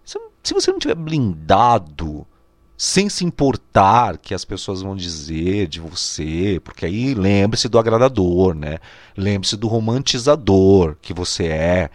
[0.05, 2.25] Se, se você não tiver blindado,
[2.77, 8.55] sem se importar que as pessoas vão dizer de você, porque aí lembre-se do agradador,
[8.55, 8.79] né?
[9.17, 11.91] Lembre-se do romantizador que você é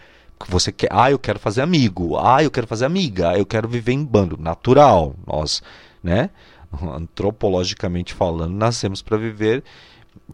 [0.50, 3.94] você quer, ah, eu quero fazer amigo, ah, eu quero fazer amiga, eu quero viver
[3.94, 5.16] em bando, natural.
[5.26, 5.62] Nós,
[6.04, 6.30] né,
[6.82, 9.64] antropologicamente falando, nascemos para viver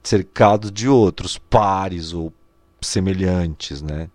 [0.03, 2.33] cercados de outros pares ou
[2.81, 4.09] semelhantes, né?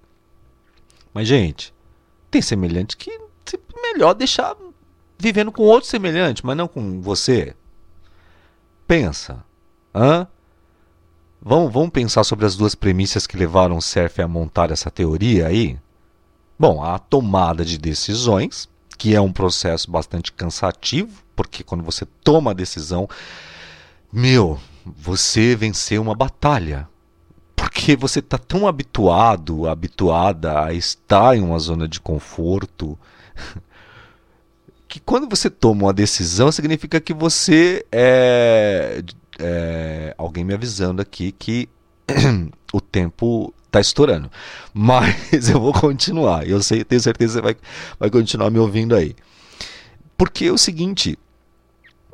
[1.12, 1.74] Mas gente,
[2.30, 4.56] tem semelhante que é melhor deixar
[5.18, 7.54] vivendo com outro semelhante, mas não com você.
[8.86, 9.44] Pensa,
[9.94, 10.26] hã?
[11.44, 15.48] Vamos, vamos pensar sobre as duas premissas que levaram o Cerf a montar essa teoria
[15.48, 15.76] aí?
[16.56, 22.52] Bom, a tomada de decisões, que é um processo bastante cansativo, porque quando você toma
[22.52, 23.08] a decisão,
[24.12, 26.88] meu, você venceu uma batalha.
[27.56, 32.96] Porque você está tão habituado, habituada a estar em uma zona de conforto,
[34.86, 39.02] que quando você toma uma decisão, significa que você é
[39.42, 41.68] é, alguém me avisando aqui que
[42.72, 44.30] o tempo está estourando.
[44.72, 46.46] Mas eu vou continuar.
[46.46, 47.56] Eu sei, tenho certeza que você vai,
[47.98, 49.16] vai continuar me ouvindo aí.
[50.16, 51.18] Porque é o seguinte: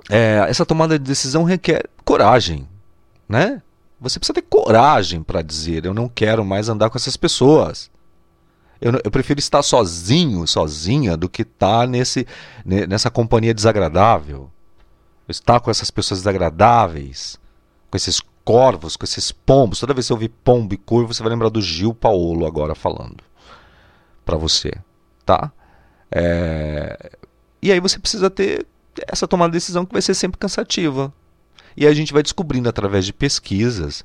[0.09, 2.67] é, essa tomada de decisão requer coragem,
[3.29, 3.63] né?
[4.01, 7.91] Você precisa ter coragem para dizer: eu não quero mais andar com essas pessoas.
[8.81, 12.25] Eu, eu prefiro estar sozinho, sozinha, do que estar nesse,
[12.65, 14.49] nessa companhia desagradável
[15.29, 17.39] estar com essas pessoas desagradáveis,
[17.91, 19.81] com esses corvos, com esses pombos.
[19.81, 22.75] Toda vez que você ouvir pombo e curvo, você vai lembrar do Gil Paolo agora
[22.75, 23.23] falando
[24.25, 24.73] para você,
[25.25, 25.53] tá?
[26.11, 27.13] É...
[27.61, 28.67] E aí você precisa ter
[29.07, 31.13] essa tomada de decisão que vai ser sempre cansativa.
[31.77, 34.05] E a gente vai descobrindo através de pesquisas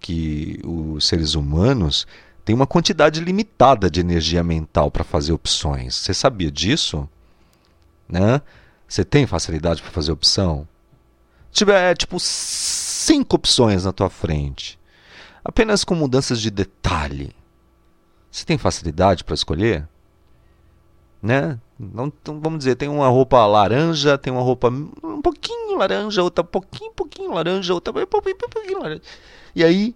[0.00, 2.06] que os seres humanos
[2.44, 5.94] têm uma quantidade limitada de energia mental para fazer opções.
[5.94, 7.08] Você sabia disso?
[8.08, 8.40] Né?
[8.88, 10.66] Você tem facilidade para fazer opção?
[11.50, 14.78] Tiver, é, tipo, cinco opções na tua frente,
[15.44, 17.34] apenas com mudanças de detalhe,
[18.30, 19.88] você tem facilidade para escolher?
[21.22, 21.58] Né?
[21.78, 26.44] Não, então, vamos dizer, tem uma roupa laranja, tem uma roupa um pouquinho laranja, outra
[26.44, 29.02] pouquinho, pouquinho laranja, outra pouquinho, pouquinho laranja.
[29.54, 29.94] E aí,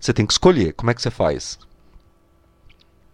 [0.00, 0.72] você tem que escolher.
[0.72, 1.58] Como é que você faz?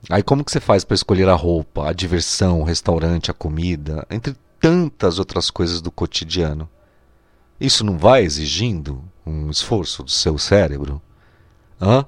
[0.08, 4.06] Aí como que você faz para escolher a roupa, a diversão, o restaurante, a comida,
[4.08, 6.68] entre tantas outras coisas do cotidiano.
[7.60, 11.00] Isso não vai exigindo um esforço do seu cérebro?
[11.80, 12.04] Hã?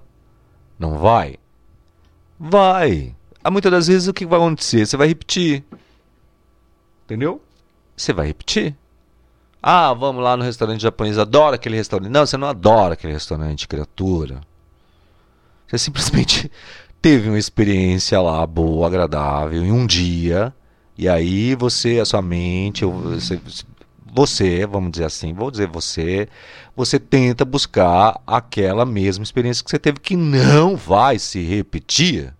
[0.78, 1.36] Não vai?
[2.38, 3.14] Vai!
[3.42, 4.86] Há muitas das vezes o que vai acontecer?
[4.86, 5.64] Você vai repetir.
[7.05, 7.42] Entendeu?
[7.96, 8.76] Você vai repetir.
[9.62, 12.11] Ah, vamos lá no restaurante japonês, adora aquele restaurante.
[12.11, 14.40] Não, você não adora aquele restaurante, criatura.
[15.66, 16.51] Você simplesmente
[17.03, 20.55] teve uma experiência lá boa, agradável, em um dia,
[20.99, 23.40] e aí você, a sua mente, você,
[24.12, 26.28] você, vamos dizer assim, vou dizer você,
[26.74, 32.34] você tenta buscar aquela mesma experiência que você teve que não vai se repetir.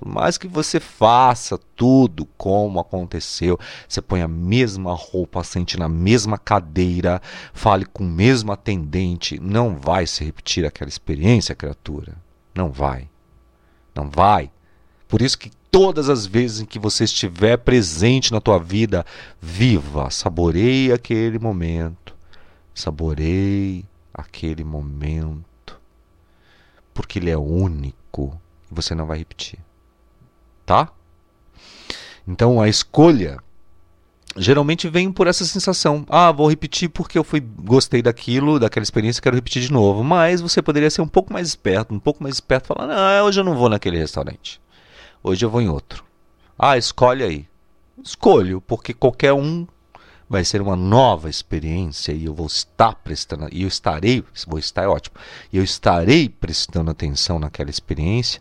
[0.00, 5.88] Por mais que você faça tudo como aconteceu, você põe a mesma roupa, sente na
[5.88, 7.20] mesma cadeira,
[7.52, 12.14] fale com o mesmo atendente, não vai se repetir aquela experiência, criatura.
[12.54, 13.08] Não vai.
[13.94, 14.50] Não vai.
[15.08, 19.04] Por isso que todas as vezes em que você estiver presente na tua vida,
[19.40, 22.14] viva, saboreie aquele momento.
[22.74, 25.78] Saboreie aquele momento.
[26.94, 29.58] Porque ele é único e você não vai repetir
[30.66, 30.88] tá?
[32.26, 33.38] Então a escolha
[34.36, 36.04] geralmente vem por essa sensação.
[36.08, 40.02] Ah, vou repetir porque eu fui gostei daquilo, daquela experiência, quero repetir de novo.
[40.02, 43.40] Mas você poderia ser um pouco mais esperto, um pouco mais esperto, falar: "Não, hoje
[43.40, 44.60] eu não vou naquele restaurante.
[45.28, 46.04] Hoje eu vou em outro".
[46.56, 47.48] Ah, escolhe aí.
[48.00, 49.66] Escolho, porque qualquer um
[50.28, 54.84] vai ser uma nova experiência e eu vou estar prestando, e eu estarei, vou estar
[54.84, 55.16] é ótimo.
[55.52, 58.40] E eu estarei prestando atenção naquela experiência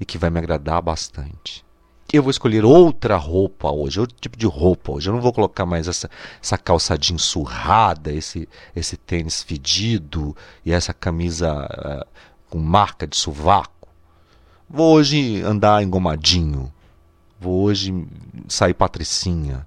[0.00, 1.62] e que vai me agradar bastante.
[2.10, 5.10] Eu vou escolher outra roupa hoje, outro tipo de roupa hoje.
[5.10, 6.08] Eu não vou colocar mais essa,
[6.42, 12.06] essa calça jeans surrada, esse, esse tênis fedido e essa camisa uh,
[12.48, 13.75] com marca de sovaco.
[14.68, 16.72] Vou hoje andar engomadinho.
[17.40, 18.06] Vou hoje
[18.48, 19.66] sair patricinha.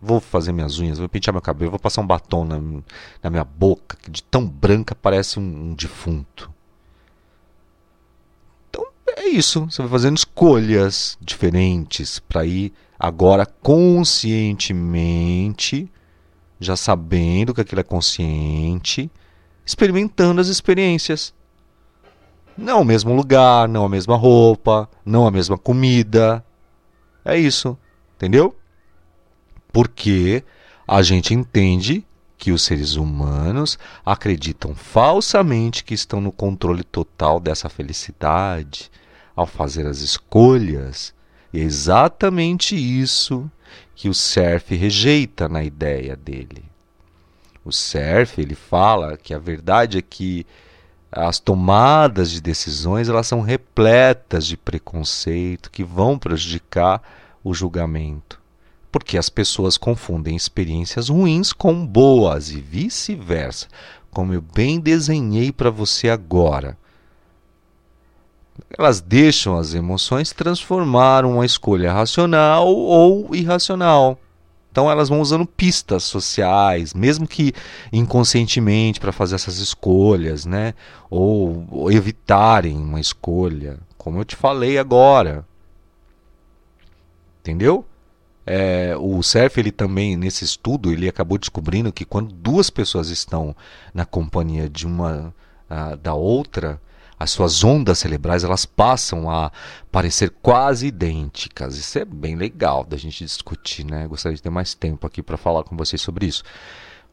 [0.00, 2.60] Vou fazer minhas unhas, vou pentear meu cabelo, vou passar um batom na,
[3.22, 6.54] na minha boca, que de tão branca parece um, um defunto
[9.26, 9.64] é isso.
[9.64, 15.90] Você vai fazendo escolhas diferentes para ir agora conscientemente,
[16.60, 19.10] já sabendo que aquilo é consciente,
[19.64, 21.34] experimentando as experiências.
[22.56, 26.44] Não o mesmo lugar, não a mesma roupa, não a mesma comida.
[27.24, 27.76] É isso,
[28.16, 28.56] entendeu?
[29.72, 30.42] Porque
[30.88, 32.06] a gente entende
[32.38, 38.90] que os seres humanos acreditam falsamente que estão no controle total dessa felicidade,
[39.34, 41.14] ao fazer as escolhas.
[41.52, 43.50] E é exatamente isso
[43.94, 46.64] que o Surf rejeita na ideia dele.
[47.64, 50.46] O Surf ele fala que a verdade é que
[51.10, 57.02] as tomadas de decisões elas são repletas de preconceito que vão prejudicar
[57.42, 58.40] o julgamento,
[58.90, 63.68] porque as pessoas confundem experiências ruins com boas e vice-versa,
[64.10, 66.76] como eu bem desenhei para você agora.
[68.76, 74.18] Elas deixam as emoções transformar uma escolha racional ou irracional.
[74.76, 77.54] Então elas vão usando pistas sociais, mesmo que
[77.90, 80.74] inconscientemente, para fazer essas escolhas, né?
[81.08, 85.46] Ou, ou, evitarem uma escolha, como eu te falei agora.
[87.40, 87.86] Entendeu?
[88.44, 93.56] É, o Cerf, ele também, nesse estudo, ele acabou descobrindo que quando duas pessoas estão
[93.94, 95.34] na companhia de uma
[95.70, 96.78] uh, da outra,
[97.18, 99.50] as suas ondas cerebrais elas passam a
[99.90, 101.76] parecer quase idênticas.
[101.76, 104.06] Isso é bem legal da gente discutir, né?
[104.06, 106.44] Gostaria de ter mais tempo aqui para falar com vocês sobre isso.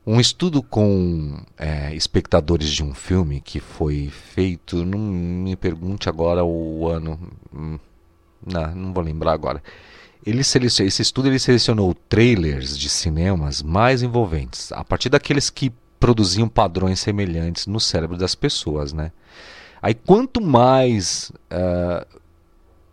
[0.06, 6.44] Um estudo com é, espectadores de um filme que foi feito, não me pergunte agora
[6.44, 7.18] o ano,
[7.54, 7.80] hum,
[8.46, 9.64] não, não vou lembrar agora.
[10.26, 16.50] Ele esse estudo ele selecionou trailers de cinemas mais envolventes, a partir daqueles que produziam
[16.50, 19.12] padrões semelhantes no cérebro das pessoas, né?
[19.84, 22.08] Aí quanto mais uh,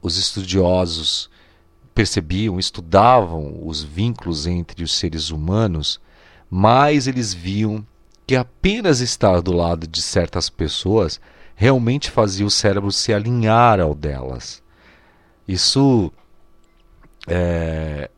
[0.03, 1.31] os estudiosos
[1.95, 6.01] percebiam, estudavam os vínculos entre os seres humanos,
[6.51, 7.87] mais eles viam
[8.27, 11.21] que apenas estar do lado de certas pessoas
[11.55, 14.61] realmente fazia o cérebro se alinhar ao delas.
[15.47, 16.13] Isso
[17.29, 18.11] é,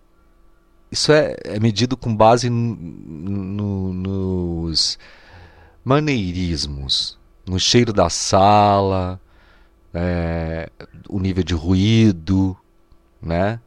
[0.91, 4.99] isso é, é medido com base no, nos
[5.85, 7.21] maneirismos
[7.53, 9.21] no cheiro da sala,
[9.93, 10.71] é,
[11.07, 12.57] o nível de ruído,
[13.21, 13.61] né?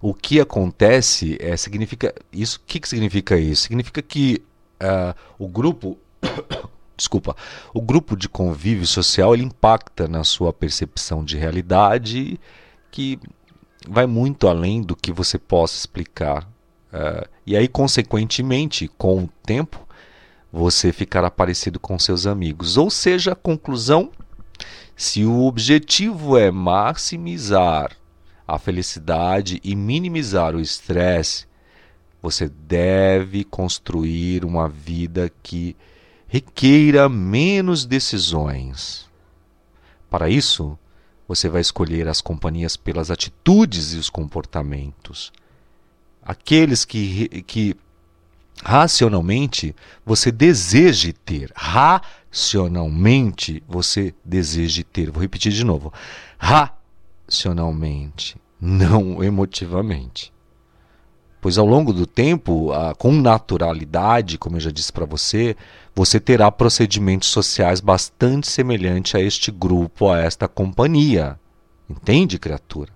[0.00, 2.58] O que acontece é significa isso.
[2.58, 3.62] O que, que significa isso?
[3.62, 4.42] Significa que
[4.74, 5.96] uh, o grupo,
[6.94, 7.34] desculpa,
[7.72, 12.38] o grupo de convívio social ele impacta na sua percepção de realidade
[12.90, 13.18] que
[13.88, 16.46] vai muito além do que você possa explicar.
[16.92, 19.83] Uh, e aí, consequentemente, com o tempo,
[20.56, 22.76] você ficará parecido com seus amigos.
[22.76, 24.12] Ou seja, a conclusão:
[24.94, 27.90] se o objetivo é maximizar
[28.46, 31.46] a felicidade e minimizar o estresse,
[32.22, 35.76] você deve construir uma vida que
[36.28, 39.10] requeira menos decisões.
[40.08, 40.78] Para isso,
[41.26, 45.32] Você vai escolher as companhias pelas atitudes e os comportamentos.
[46.22, 47.74] Aqueles que, que
[48.62, 49.74] racionalmente
[50.04, 51.50] você deseje ter.
[51.54, 55.10] Racionalmente você deseje ter.
[55.10, 55.92] Vou repetir de novo.
[56.38, 60.32] Racionalmente, não emotivamente.
[61.40, 65.54] Pois ao longo do tempo, com naturalidade, como eu já disse para você,
[65.94, 71.38] você terá procedimentos sociais bastante semelhantes a este grupo, a esta companhia.
[71.88, 72.90] Entende, criatura?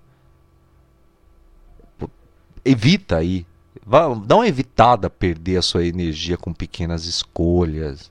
[2.65, 3.47] Evita aí
[3.89, 8.11] dá uma evitada perder a sua energia com pequenas escolhas,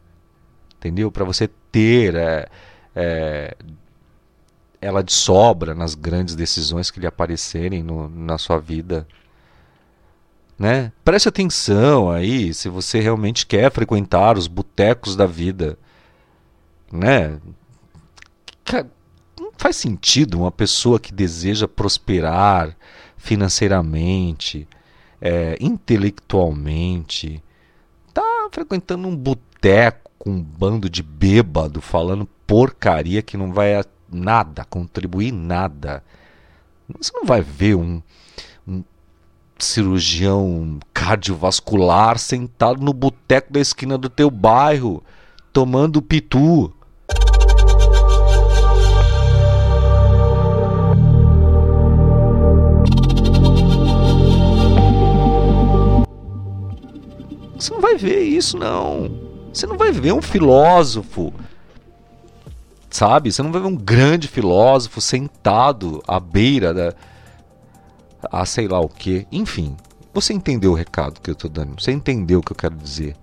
[0.76, 1.12] entendeu?
[1.12, 2.50] Para você ter é,
[2.96, 3.56] é,
[4.82, 9.08] ela de sobra nas grandes decisões que lhe aparecerem no, na sua vida.
[10.58, 10.92] Né?
[11.06, 15.78] Preste atenção aí se você realmente quer frequentar os botecos da vida.
[16.92, 17.40] Né?
[19.40, 22.76] Não faz sentido uma pessoa que deseja prosperar
[23.16, 24.68] financeiramente,
[25.22, 27.44] é, intelectualmente,
[28.14, 34.66] tá frequentando um boteco com um bando de bêbado falando porcaria que não vai nada,
[34.66, 36.04] contribuir nada.
[36.98, 38.02] Você não vai ver um,
[38.68, 38.84] um
[39.60, 45.04] cirurgião cardiovascular sentado no boteco da esquina do teu bairro
[45.52, 46.74] tomando pitu.
[57.60, 59.10] Você não vai ver isso, não.
[59.54, 61.34] Você não vai ver um filósofo,
[62.90, 63.32] sabe?
[63.32, 66.94] Você não vai ver um grande filósofo sentado à beira da.
[68.32, 69.28] Ah, sei lá o que.
[69.32, 69.76] Enfim,
[70.14, 71.82] você entendeu o recado que eu estou dando.
[71.82, 73.16] Você entendeu o que eu quero dizer.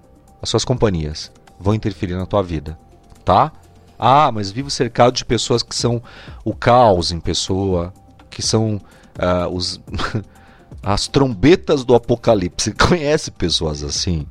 [0.43, 2.79] As suas companhias vão interferir na tua vida,
[3.25, 3.53] tá?
[3.99, 6.03] Ah, mas vivo cercado de pessoas que são
[6.45, 7.93] o caos em pessoa,
[8.29, 9.81] que são uh, os
[10.83, 12.73] As trombetas do apocalipse.
[12.79, 14.27] Conhece pessoas assim?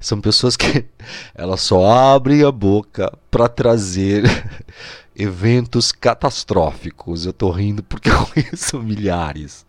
[0.00, 0.86] São pessoas que
[1.34, 1.84] elas só
[2.14, 4.24] abrem a boca para trazer
[5.14, 7.26] eventos catastróficos.
[7.26, 9.66] Eu tô rindo porque eu conheço milhares.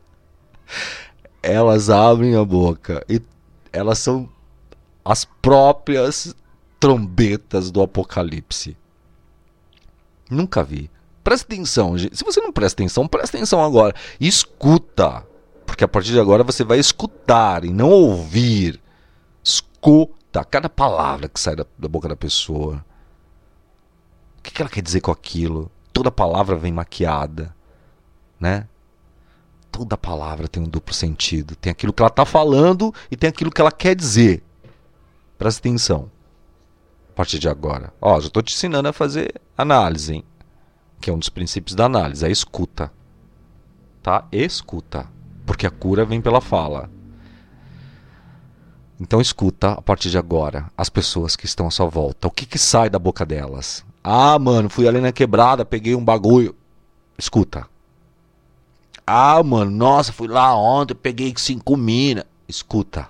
[1.42, 3.22] Elas abrem a boca e
[3.74, 4.30] elas são
[5.04, 6.36] as próprias
[6.80, 8.78] trombetas do apocalipse.
[10.30, 10.90] Nunca vi.
[11.24, 11.98] Presta atenção.
[11.98, 13.94] Se você não presta atenção, presta atenção agora.
[14.20, 15.26] Escuta.
[15.66, 18.80] Porque a partir de agora você vai escutar e não ouvir.
[19.44, 22.84] Escuta cada palavra que sai da, da boca da pessoa.
[24.38, 25.70] O que, que ela quer dizer com aquilo?
[25.92, 27.54] Toda palavra vem maquiada,
[28.40, 28.68] né?
[29.72, 31.56] Toda palavra tem um duplo sentido.
[31.56, 34.42] Tem aquilo que ela está falando e tem aquilo que ela quer dizer.
[35.38, 36.10] Presta atenção
[37.20, 37.94] partir de agora.
[38.00, 40.24] Ó, já estou te ensinando a fazer análise, hein?
[41.02, 42.90] Que é um dos princípios da análise, a escuta.
[44.02, 44.26] Tá?
[44.32, 45.06] Escuta.
[45.46, 46.90] Porque a cura vem pela fala.
[48.98, 52.30] Então escuta a partir de agora as pessoas que estão à sua volta.
[52.30, 53.84] O que, que sai da boca delas?
[54.02, 56.56] Ah, mano, fui ali na quebrada, peguei um bagulho.
[57.18, 57.68] Escuta.
[59.06, 62.24] Ah, mano, nossa, fui lá ontem, peguei cinco minas.
[62.48, 63.10] Escuta.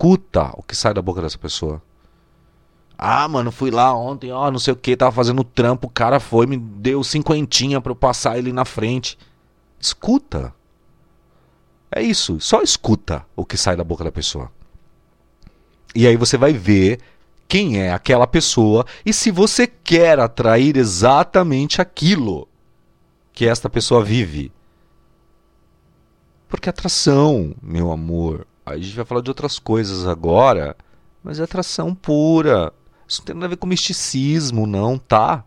[0.00, 1.82] Escuta o que sai da boca dessa pessoa.
[2.96, 6.18] Ah, mano, fui lá ontem, ó, não sei o que, tava fazendo trampo, o cara
[6.18, 9.18] foi, me deu cinquentinha pra eu passar ele na frente.
[9.78, 10.54] Escuta.
[11.94, 14.50] É isso, só escuta o que sai da boca da pessoa.
[15.94, 17.00] E aí você vai ver
[17.46, 22.48] quem é aquela pessoa e se você quer atrair exatamente aquilo
[23.34, 24.50] que esta pessoa vive.
[26.48, 28.46] Porque atração, meu amor,
[28.78, 30.76] a gente vai falar de outras coisas agora,
[31.22, 32.72] mas é atração pura.
[33.06, 35.44] Isso não tem nada a ver com misticismo, não, tá?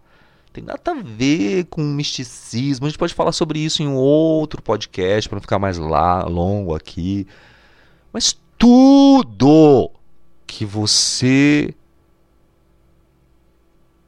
[0.52, 2.86] Tem nada a ver com misticismo.
[2.86, 6.76] A gente pode falar sobre isso em outro podcast para não ficar mais lá, longo
[6.76, 7.26] aqui.
[8.12, 9.90] Mas tudo
[10.46, 11.74] que você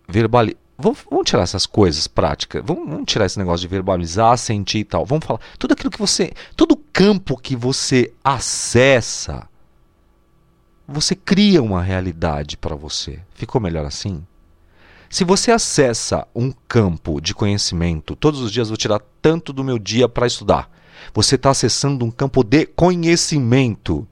[0.08, 2.62] verbaliza Vamos, vamos, tirar essas coisas práticas.
[2.66, 5.06] Vamos, vamos, tirar esse negócio de verbalizar, sentir e tal.
[5.06, 5.40] Vamos falar.
[5.58, 6.34] Tudo aquilo que você.
[6.56, 9.48] Todo campo que você acessa,
[10.88, 13.20] você cria uma realidade para você.
[13.34, 14.26] Ficou melhor assim?
[15.10, 19.80] Se você acessa um campo de conhecimento, todos os dias vou tirar tanto do meu
[19.80, 20.70] dia para estudar.
[21.14, 24.06] Você está acessando um campo de conhecimento.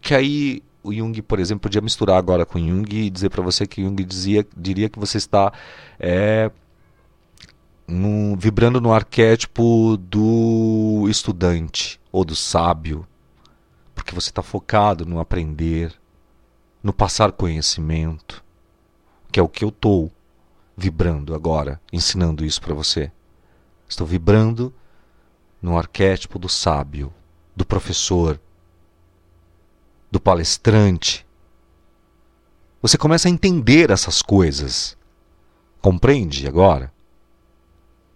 [0.00, 3.66] Que aí o Jung, por exemplo, podia misturar agora com Jung e dizer para você
[3.66, 5.50] que Jung dizia, diria que você está
[5.98, 6.50] é,
[7.88, 13.06] no, vibrando no arquétipo do estudante ou do sábio.
[13.94, 15.94] porque você está focado no aprender,
[16.82, 18.44] no passar conhecimento,
[19.32, 20.12] que é o que eu estou
[20.76, 23.10] vibrando agora, ensinando isso para você.
[23.88, 24.74] Estou vibrando
[25.62, 27.12] no arquétipo do sábio,
[27.56, 28.38] do professor,
[30.14, 31.26] do palestrante.
[32.80, 34.96] Você começa a entender essas coisas.
[35.82, 36.92] Compreende agora?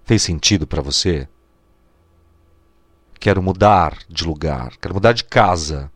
[0.04, 1.28] Fez sentido para você?
[3.18, 5.90] Quero mudar de lugar, quero mudar de casa.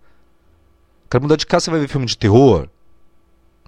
[1.08, 2.68] Quero mudar de casa, você vai ver filme de terror?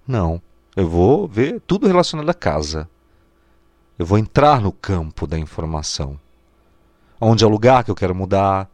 [0.04, 0.42] Não.
[0.74, 2.90] Eu vou ver tudo relacionado à casa.
[3.96, 6.18] Eu vou entrar no campo da informação.
[7.20, 8.68] Onde é o lugar que eu quero mudar,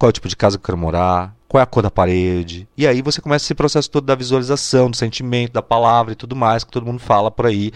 [0.00, 1.90] qual é o tipo de casa que eu quero morar, qual é a cor da
[1.90, 2.66] parede.
[2.74, 6.34] E aí você começa esse processo todo da visualização, do sentimento, da palavra e tudo
[6.34, 7.70] mais que todo mundo fala por aí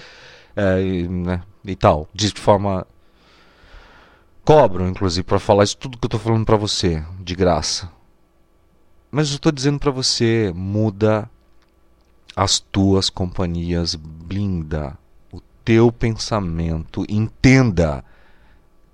[0.57, 2.09] é, e, né, e tal.
[2.15, 2.87] De forma.
[4.43, 7.93] Cobro, inclusive, para falar isso tudo que eu estou falando para você, de graça.
[9.11, 11.29] Mas eu estou dizendo para você, muda
[12.35, 14.97] as tuas companhias, blinda
[15.31, 18.03] o teu pensamento, entenda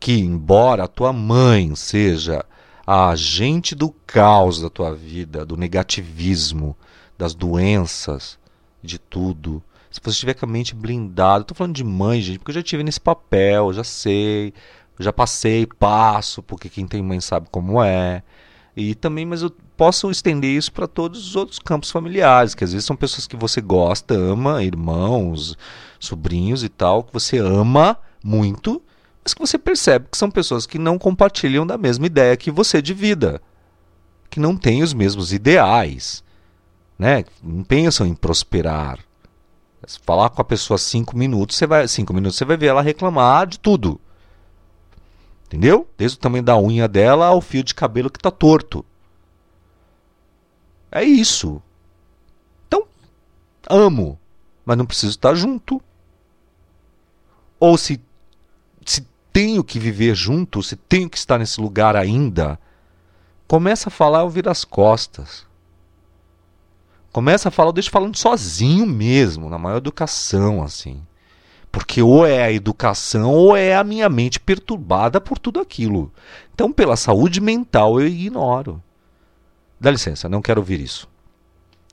[0.01, 2.45] que embora a tua mãe seja
[2.87, 6.77] a agente do caos da tua vida, do negativismo,
[7.17, 8.39] das doenças,
[8.83, 12.53] de tudo, se você estiver com a mente blindada, estou falando de mãe, gente, porque
[12.53, 14.55] eu já tive nesse papel, já sei,
[15.01, 18.23] já passei, passo, porque quem tem mãe sabe como é.
[18.77, 22.73] E também, mas eu posso estender isso para todos os outros campos familiares, que às
[22.73, 25.59] vezes são pessoas que você gosta, ama, irmãos,
[25.99, 28.81] sobrinhos e tal, que você ama muito,
[29.23, 32.81] mas que você percebe que são pessoas que não compartilham da mesma ideia que você
[32.81, 33.41] de vida,
[34.29, 36.25] que não têm os mesmos ideais,
[36.99, 37.25] né?
[37.43, 38.99] Não pensam em prosperar.
[40.03, 43.47] Falar com a pessoa cinco minutos, você vai cinco minutos você vai ver ela reclamar
[43.47, 44.01] de tudo.
[45.47, 45.89] Entendeu?
[45.99, 48.85] Desde o tamanho da unha dela ao fio de cabelo que está torto.
[50.93, 51.63] É isso.
[52.69, 52.87] Então,
[53.69, 54.19] amo,
[54.65, 55.83] mas não preciso estar junto.
[57.59, 58.01] Ou se, se
[59.33, 62.59] tenho que viver junto, se tenho que estar nesse lugar ainda,
[63.47, 65.47] começa a falar, eu viro as costas.
[67.13, 71.03] Começa a falar, eu deixo falando sozinho mesmo, na maior educação, assim.
[71.73, 76.13] Porque ou é a educação ou é a minha mente perturbada por tudo aquilo.
[76.53, 78.83] Então, pela saúde mental, eu ignoro.
[79.81, 81.09] Dá licença, não quero ouvir isso.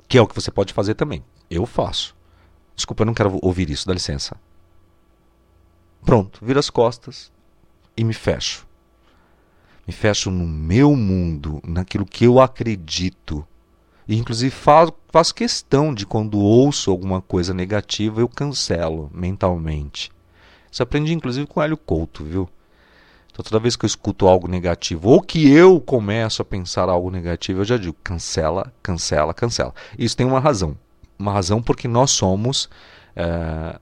[0.08, 1.24] Que é o que você pode fazer também.
[1.50, 2.16] Eu faço.
[2.76, 4.36] Desculpa, eu não quero ouvir isso, dá licença.
[6.08, 7.30] Pronto, viro as costas
[7.98, 8.66] e me fecho.
[9.86, 13.46] Me fecho no meu mundo, naquilo que eu acredito.
[14.08, 20.10] E inclusive faço, faço questão de quando ouço alguma coisa negativa, eu cancelo mentalmente.
[20.72, 22.48] Isso aprendi inclusive com o Hélio Couto, viu?
[23.30, 27.12] Então, toda vez que eu escuto algo negativo, ou que eu começo a pensar algo
[27.12, 29.76] negativo, eu já digo cancela, cancela, cancela.
[30.00, 30.78] Isso tem uma razão.
[31.20, 32.70] Uma razão porque nós somos
[33.14, 33.78] é,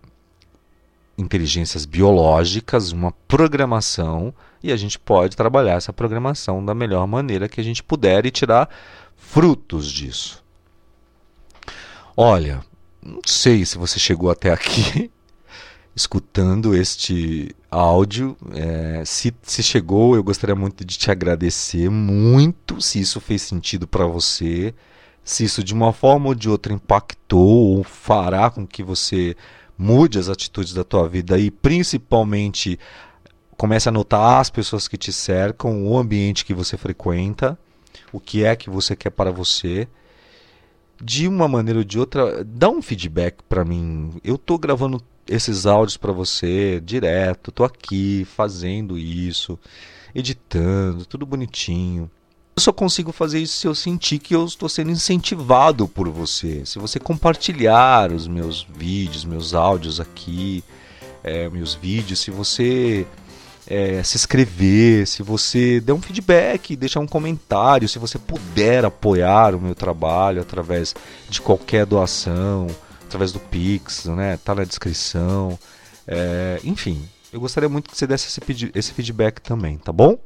[1.18, 7.61] inteligências biológicas, uma programação, e a gente pode trabalhar essa programação da melhor maneira que
[7.61, 8.70] a gente puder e tirar
[9.16, 10.43] frutos disso.
[12.18, 12.61] Olha,
[13.03, 15.11] não sei se você chegou até aqui
[15.95, 18.38] escutando este áudio.
[18.53, 23.88] É, se, se chegou, eu gostaria muito de te agradecer muito se isso fez sentido
[23.88, 24.74] para você,
[25.24, 29.36] se isso de uma forma ou de outra impactou ou fará com que você
[29.78, 32.80] mude as atitudes da tua vida e principalmente
[33.58, 37.58] comece a notar as pessoas que te cercam, o ambiente que você frequenta,
[38.12, 39.88] o que é que você quer para você.
[41.02, 44.14] De uma maneira ou de outra, dá um feedback para mim.
[44.24, 47.52] Eu estou gravando esses áudios para você direto.
[47.52, 49.60] Tô aqui fazendo isso,
[50.14, 52.10] editando, tudo bonitinho.
[52.58, 56.66] Eu só consigo fazer isso se eu sentir que eu estou sendo incentivado por você.
[56.66, 60.64] Se você compartilhar os meus vídeos, meus áudios aqui,
[61.22, 63.06] é, meus vídeos, se você
[63.68, 69.53] é, se inscrever, se você der um feedback, deixar um comentário, se você puder apoiar
[69.53, 70.95] o meu trabalho através
[71.30, 72.68] de qualquer doação
[73.06, 74.38] através do Pix, né?
[74.38, 75.60] Tá na descrição.
[76.08, 80.18] É, enfim, eu gostaria muito que você desse esse, esse feedback também, tá bom?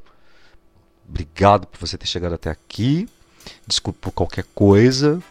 [1.09, 3.09] Obrigado por você ter chegado até aqui.
[3.65, 5.21] Desculpe por qualquer coisa.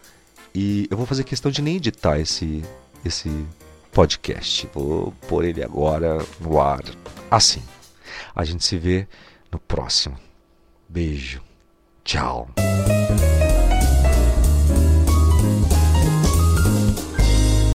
[0.55, 2.64] E eu vou fazer questão de nem editar esse,
[3.05, 3.31] esse
[3.93, 4.68] podcast.
[4.74, 6.83] Vou pôr ele agora no ar.
[7.31, 7.62] Assim.
[8.35, 9.07] A gente se vê
[9.53, 10.18] no próximo.
[10.89, 11.43] Beijo.
[12.05, 12.49] Tchau.